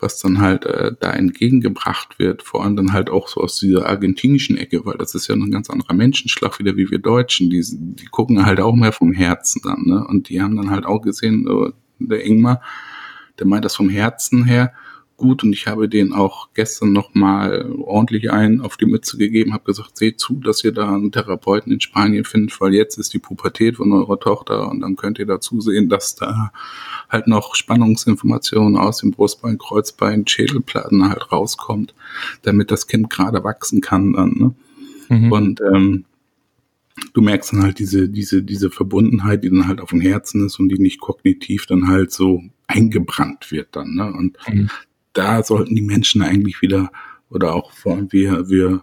was 0.00 0.18
dann 0.18 0.40
halt 0.40 0.64
äh, 0.64 0.92
da 0.98 1.12
entgegengebracht 1.12 2.18
wird, 2.18 2.42
vor 2.42 2.64
allem 2.64 2.76
dann 2.76 2.92
halt 2.92 3.10
auch 3.10 3.28
so 3.28 3.40
aus 3.40 3.58
dieser 3.58 3.86
argentinischen 3.86 4.56
Ecke, 4.56 4.84
weil 4.84 4.96
das 4.96 5.14
ist 5.14 5.26
ja 5.26 5.34
ein 5.34 5.50
ganz 5.50 5.70
anderer 5.70 5.94
Menschenschlag 5.94 6.58
wieder 6.58 6.76
wie 6.76 6.90
wir 6.90 6.98
Deutschen, 6.98 7.50
die, 7.50 7.64
die 7.64 8.06
gucken 8.06 8.46
halt 8.46 8.60
auch 8.60 8.74
mehr 8.74 8.92
vom 8.92 9.12
Herzen 9.12 9.60
dann, 9.64 9.82
ne? 9.86 10.06
Und 10.06 10.28
die 10.28 10.40
haben 10.40 10.56
dann 10.56 10.70
halt 10.70 10.86
auch 10.86 11.00
gesehen, 11.00 11.44
so, 11.46 11.72
der 11.98 12.24
Ingmar, 12.24 12.62
der 13.38 13.46
meint 13.46 13.64
das 13.64 13.74
vom 13.74 13.88
Herzen 13.88 14.44
her, 14.44 14.72
gut 15.18 15.42
und 15.44 15.52
ich 15.52 15.66
habe 15.66 15.88
den 15.88 16.14
auch 16.14 16.48
gestern 16.54 16.92
nochmal 16.92 17.70
ordentlich 17.82 18.30
ein 18.30 18.60
auf 18.62 18.76
die 18.76 18.86
Mütze 18.86 19.18
gegeben, 19.18 19.52
habe 19.52 19.64
gesagt, 19.64 19.98
seht 19.98 20.18
zu, 20.18 20.36
dass 20.36 20.64
ihr 20.64 20.72
da 20.72 20.94
einen 20.94 21.12
Therapeuten 21.12 21.72
in 21.72 21.80
Spanien 21.80 22.24
findet, 22.24 22.58
weil 22.60 22.72
jetzt 22.72 22.96
ist 22.96 23.12
die 23.12 23.18
Pubertät 23.18 23.76
von 23.76 23.92
eurer 23.92 24.18
Tochter 24.18 24.70
und 24.70 24.80
dann 24.80 24.96
könnt 24.96 25.18
ihr 25.18 25.26
da 25.26 25.40
zusehen, 25.40 25.88
dass 25.88 26.14
da 26.14 26.52
halt 27.10 27.26
noch 27.26 27.54
Spannungsinformationen 27.56 28.78
aus 28.78 28.98
dem 28.98 29.10
Brustbein, 29.10 29.58
Kreuzbein, 29.58 30.26
Schädelplatten 30.26 31.10
halt 31.10 31.30
rauskommt, 31.30 31.94
damit 32.42 32.70
das 32.70 32.86
Kind 32.86 33.10
gerade 33.10 33.44
wachsen 33.44 33.80
kann 33.80 34.12
dann. 34.12 34.34
Ne? 34.38 34.54
Mhm. 35.08 35.32
Und 35.32 35.60
ähm, 35.60 36.04
du 37.12 37.22
merkst 37.22 37.52
dann 37.52 37.64
halt 37.64 37.80
diese, 37.80 38.08
diese, 38.08 38.42
diese 38.42 38.70
Verbundenheit, 38.70 39.42
die 39.42 39.50
dann 39.50 39.66
halt 39.66 39.80
auf 39.80 39.90
dem 39.90 40.00
Herzen 40.00 40.46
ist 40.46 40.60
und 40.60 40.68
die 40.68 40.78
nicht 40.78 41.00
kognitiv 41.00 41.66
dann 41.66 41.88
halt 41.88 42.12
so 42.12 42.44
eingebrannt 42.68 43.50
wird 43.50 43.74
dann. 43.74 43.94
Ne? 43.94 44.12
Und 44.12 44.38
mhm 44.48 44.70
da 45.12 45.42
sollten 45.42 45.74
die 45.74 45.82
Menschen 45.82 46.22
eigentlich 46.22 46.62
wieder, 46.62 46.90
oder 47.30 47.54
auch 47.54 47.72
vor 47.72 47.94
allem 47.94 48.12
wir, 48.12 48.48
wir 48.48 48.82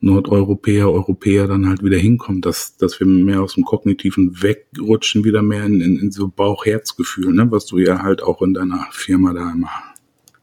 Nordeuropäer, 0.00 0.90
Europäer 0.90 1.46
dann 1.46 1.68
halt 1.68 1.82
wieder 1.82 1.98
hinkommen, 1.98 2.42
dass, 2.42 2.76
dass 2.76 3.00
wir 3.00 3.06
mehr 3.06 3.42
aus 3.42 3.54
dem 3.54 3.64
Kognitiven 3.64 4.42
wegrutschen, 4.42 5.24
wieder 5.24 5.42
mehr 5.42 5.64
in, 5.64 5.80
in, 5.80 5.98
in 5.98 6.12
so 6.12 6.28
Bauch-Herz-Gefühl, 6.28 7.32
ne, 7.32 7.50
was 7.50 7.66
du 7.66 7.78
ja 7.78 8.02
halt 8.02 8.22
auch 8.22 8.42
in 8.42 8.54
deiner 8.54 8.86
Firma 8.90 9.32
da 9.32 9.52
immer 9.52 9.70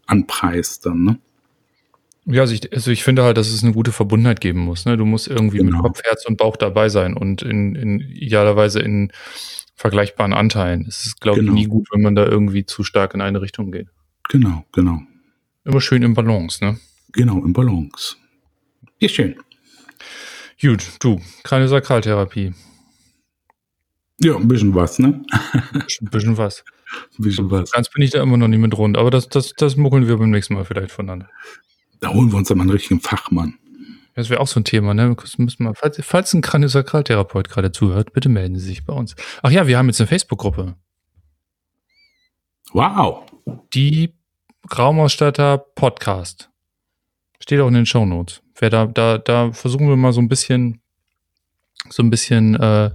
anpreist 0.05 0.85
dann, 0.85 1.03
ne? 1.03 1.19
Ja, 2.25 2.41
also 2.41 2.53
ich, 2.53 2.71
also 2.71 2.89
ich 2.89 3.03
finde 3.03 3.23
halt, 3.23 3.35
dass 3.35 3.49
es 3.49 3.63
eine 3.63 3.73
gute 3.73 3.91
Verbundenheit 3.91 4.39
geben 4.39 4.59
muss. 4.59 4.85
Ne? 4.85 4.95
Du 4.95 5.03
musst 5.03 5.27
irgendwie 5.27 5.57
genau. 5.57 5.77
mit 5.77 5.81
Kopf, 5.81 6.03
Herz 6.03 6.25
und 6.25 6.37
Bauch 6.37 6.55
dabei 6.55 6.87
sein 6.87 7.17
und 7.17 7.41
in, 7.41 7.75
in 7.75 7.99
idealerweise 7.99 8.79
in 8.79 9.11
vergleichbaren 9.75 10.31
Anteilen. 10.31 10.85
Es 10.87 11.05
ist, 11.05 11.19
glaube 11.19 11.41
genau. 11.41 11.51
ich, 11.51 11.59
nie 11.59 11.67
gut, 11.67 11.89
wenn 11.91 12.01
man 12.01 12.15
da 12.15 12.25
irgendwie 12.25 12.65
zu 12.65 12.85
stark 12.85 13.13
in 13.13 13.19
eine 13.19 13.41
Richtung 13.41 13.73
geht. 13.73 13.89
Genau, 14.29 14.65
genau. 14.71 15.01
Immer 15.65 15.81
schön 15.81 16.03
im 16.03 16.13
Balance, 16.13 16.63
ne? 16.63 16.79
Genau, 17.11 17.43
im 17.43 17.53
Balance. 17.53 18.15
Ja, 18.99 19.09
schön. 19.09 19.35
Gut, 20.61 20.97
du, 20.99 21.21
Kraniosakraltherapie. 21.43 22.53
Ja, 24.21 24.35
ein 24.35 24.47
bisschen 24.47 24.73
was, 24.73 24.99
ne? 24.99 25.23
ein 25.53 26.09
bisschen 26.09 26.37
was. 26.37 26.63
Ein 27.17 27.23
bisschen 27.23 27.51
was. 27.51 27.71
Ganz 27.71 27.89
bin 27.89 28.03
ich 28.03 28.11
da 28.11 28.21
immer 28.21 28.37
noch 28.37 28.47
nicht 28.47 28.59
mit 28.59 28.77
rund, 28.77 28.97
aber 28.97 29.11
das, 29.11 29.27
das, 29.27 29.53
das 29.57 29.75
muckeln 29.75 30.07
wir 30.07 30.17
beim 30.17 30.29
nächsten 30.29 30.53
Mal 30.53 30.65
vielleicht 30.65 30.91
voneinander. 30.91 31.29
Da 31.99 32.09
holen 32.09 32.31
wir 32.31 32.37
uns 32.37 32.47
dann 32.47 32.57
mal 32.57 32.63
einen 32.63 32.71
richtigen 32.71 32.99
Fachmann. 32.99 33.57
Das 34.15 34.29
wäre 34.29 34.39
auch 34.39 34.47
so 34.47 34.59
ein 34.59 34.63
Thema, 34.63 34.93
ne? 34.93 35.15
Müssen 35.37 35.65
wir, 35.65 35.73
falls, 35.73 35.99
falls 36.03 36.33
ein 36.33 36.41
Kraniosakraltherapeut 36.41 37.49
gerade 37.49 37.71
zuhört, 37.71 38.13
bitte 38.13 38.29
melden 38.29 38.57
Sie 38.57 38.65
sich 38.65 38.85
bei 38.85 38.93
uns. 38.93 39.15
Ach 39.41 39.49
ja, 39.49 39.67
wir 39.67 39.77
haben 39.77 39.87
jetzt 39.87 39.99
eine 39.99 40.07
Facebook-Gruppe. 40.07 40.75
Wow. 42.71 43.25
Die 43.73 44.13
Raumausstatter 44.77 45.57
Podcast. 45.57 46.49
Steht 47.39 47.59
auch 47.59 47.67
in 47.67 47.73
den 47.73 47.85
Show 47.85 48.05
Notes. 48.05 48.41
Wer 48.55 48.69
da, 48.69 48.85
da, 48.85 49.17
da 49.17 49.51
versuchen 49.51 49.89
wir 49.89 49.95
mal 49.95 50.13
so 50.13 50.21
ein 50.21 50.29
bisschen, 50.29 50.79
so 51.89 52.01
ein 52.03 52.09
bisschen 52.09 52.55
äh, 52.55 52.91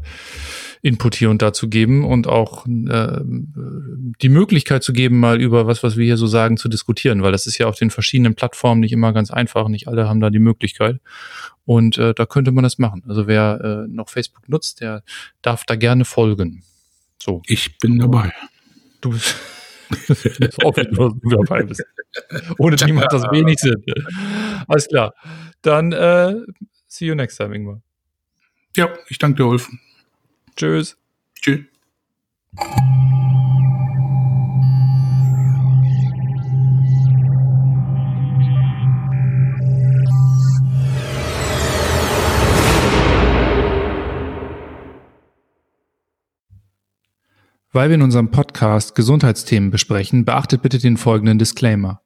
Input 0.83 1.17
hier 1.17 1.31
und 1.31 1.43
da 1.43 1.53
zu 1.53 1.69
geben 1.69 2.05
und 2.05 2.27
auch 2.27 2.65
äh, 2.67 3.21
die 3.23 4.29
Möglichkeit 4.29 4.83
zu 4.85 4.93
geben, 4.93 5.19
mal 5.21 5.41
über 5.41 5.67
was, 5.67 5.83
was 5.83 5.97
wir 5.97 6.05
hier 6.05 6.17
so 6.17 6.27
sagen, 6.27 6.57
zu 6.57 6.69
diskutieren, 6.69 7.23
weil 7.23 7.33
das 7.33 7.47
ist 7.47 7.59
ja 7.59 7.67
auf 7.67 7.77
den 7.77 7.91
verschiedenen 7.91 8.35
Plattformen 8.35 8.81
nicht 8.81 8.93
immer 8.93 9.13
ganz 9.13 9.31
einfach. 9.31 9.69
Nicht 9.69 9.89
alle 9.89 10.09
haben 10.09 10.21
da 10.21 10.31
die 10.31 10.39
Möglichkeit. 10.39 11.01
Und 11.65 11.99
äh, 11.99 12.15
da 12.15 12.25
könnte 12.25 12.53
man 12.53 12.65
das 12.65 12.79
machen. 12.79 13.03
Also 13.09 13.27
wer 13.27 13.87
äh, 13.87 13.89
noch 13.89 14.09
Facebook 14.09 14.49
nutzt, 14.49 14.81
der 14.81 15.03
darf 15.43 15.65
da 15.65 15.75
gerne 15.75 16.05
folgen. 16.05 16.63
So. 17.21 17.43
Ich 17.47 17.79
bin 17.79 17.99
dabei. 17.99 18.33
Du 19.01 19.11
bist 19.11 19.35
auch 20.65 20.77
wenn 20.77 20.91
du 20.91 21.37
dabei 21.37 21.63
bist. 21.63 21.83
Ohne 22.59 22.77
die 22.77 22.93
macht 22.93 23.13
das 23.13 23.23
wenig 23.25 23.59
Sinn. 23.59 23.83
Alles 24.67 24.89
klar. 24.89 25.15
Dann 25.63 25.93
äh, 25.93 26.35
see 26.87 27.07
you 27.07 27.15
next 27.15 27.37
time, 27.37 27.55
Ingmar. 27.55 27.81
Ja, 28.77 28.91
ich 29.09 29.19
danke 29.19 29.43
dir, 29.43 29.47
Ulf. 29.47 29.69
Tschüss. 30.57 30.97
Tschüss. 31.35 31.61
Weil 47.71 47.91
wir 47.91 47.97
in 47.97 48.03
unserem 48.03 48.31
Podcast 48.31 48.95
Gesundheitsthemen 48.95 49.71
besprechen, 49.71 50.25
beachtet 50.25 50.63
bitte 50.63 50.79
den 50.79 50.97
folgenden 50.97 51.39
Disclaimer. 51.39 52.01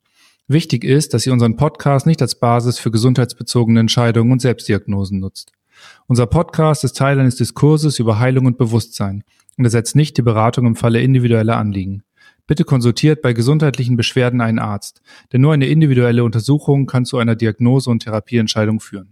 Wichtig 0.48 0.82
ist, 0.82 1.14
dass 1.14 1.24
ihr 1.24 1.32
unseren 1.32 1.56
Podcast 1.56 2.04
nicht 2.04 2.20
als 2.20 2.34
Basis 2.34 2.80
für 2.80 2.90
gesundheitsbezogene 2.90 3.78
Entscheidungen 3.78 4.32
und 4.32 4.42
Selbstdiagnosen 4.42 5.20
nutzt. 5.20 5.52
Unser 6.08 6.26
Podcast 6.26 6.82
ist 6.82 6.96
Teil 6.96 7.20
eines 7.20 7.36
Diskurses 7.36 8.00
über 8.00 8.18
Heilung 8.18 8.46
und 8.46 8.58
Bewusstsein 8.58 9.22
und 9.56 9.64
ersetzt 9.64 9.94
nicht 9.94 10.16
die 10.16 10.22
Beratung 10.22 10.66
im 10.66 10.74
Falle 10.74 11.00
individueller 11.00 11.56
Anliegen. 11.56 12.02
Bitte 12.48 12.64
konsultiert 12.64 13.22
bei 13.22 13.32
gesundheitlichen 13.32 13.96
Beschwerden 13.96 14.40
einen 14.40 14.58
Arzt, 14.58 15.00
denn 15.32 15.42
nur 15.42 15.52
eine 15.52 15.68
individuelle 15.68 16.24
Untersuchung 16.24 16.86
kann 16.86 17.04
zu 17.04 17.18
einer 17.18 17.36
Diagnose 17.36 17.88
und 17.88 18.02
Therapieentscheidung 18.02 18.80
führen. 18.80 19.10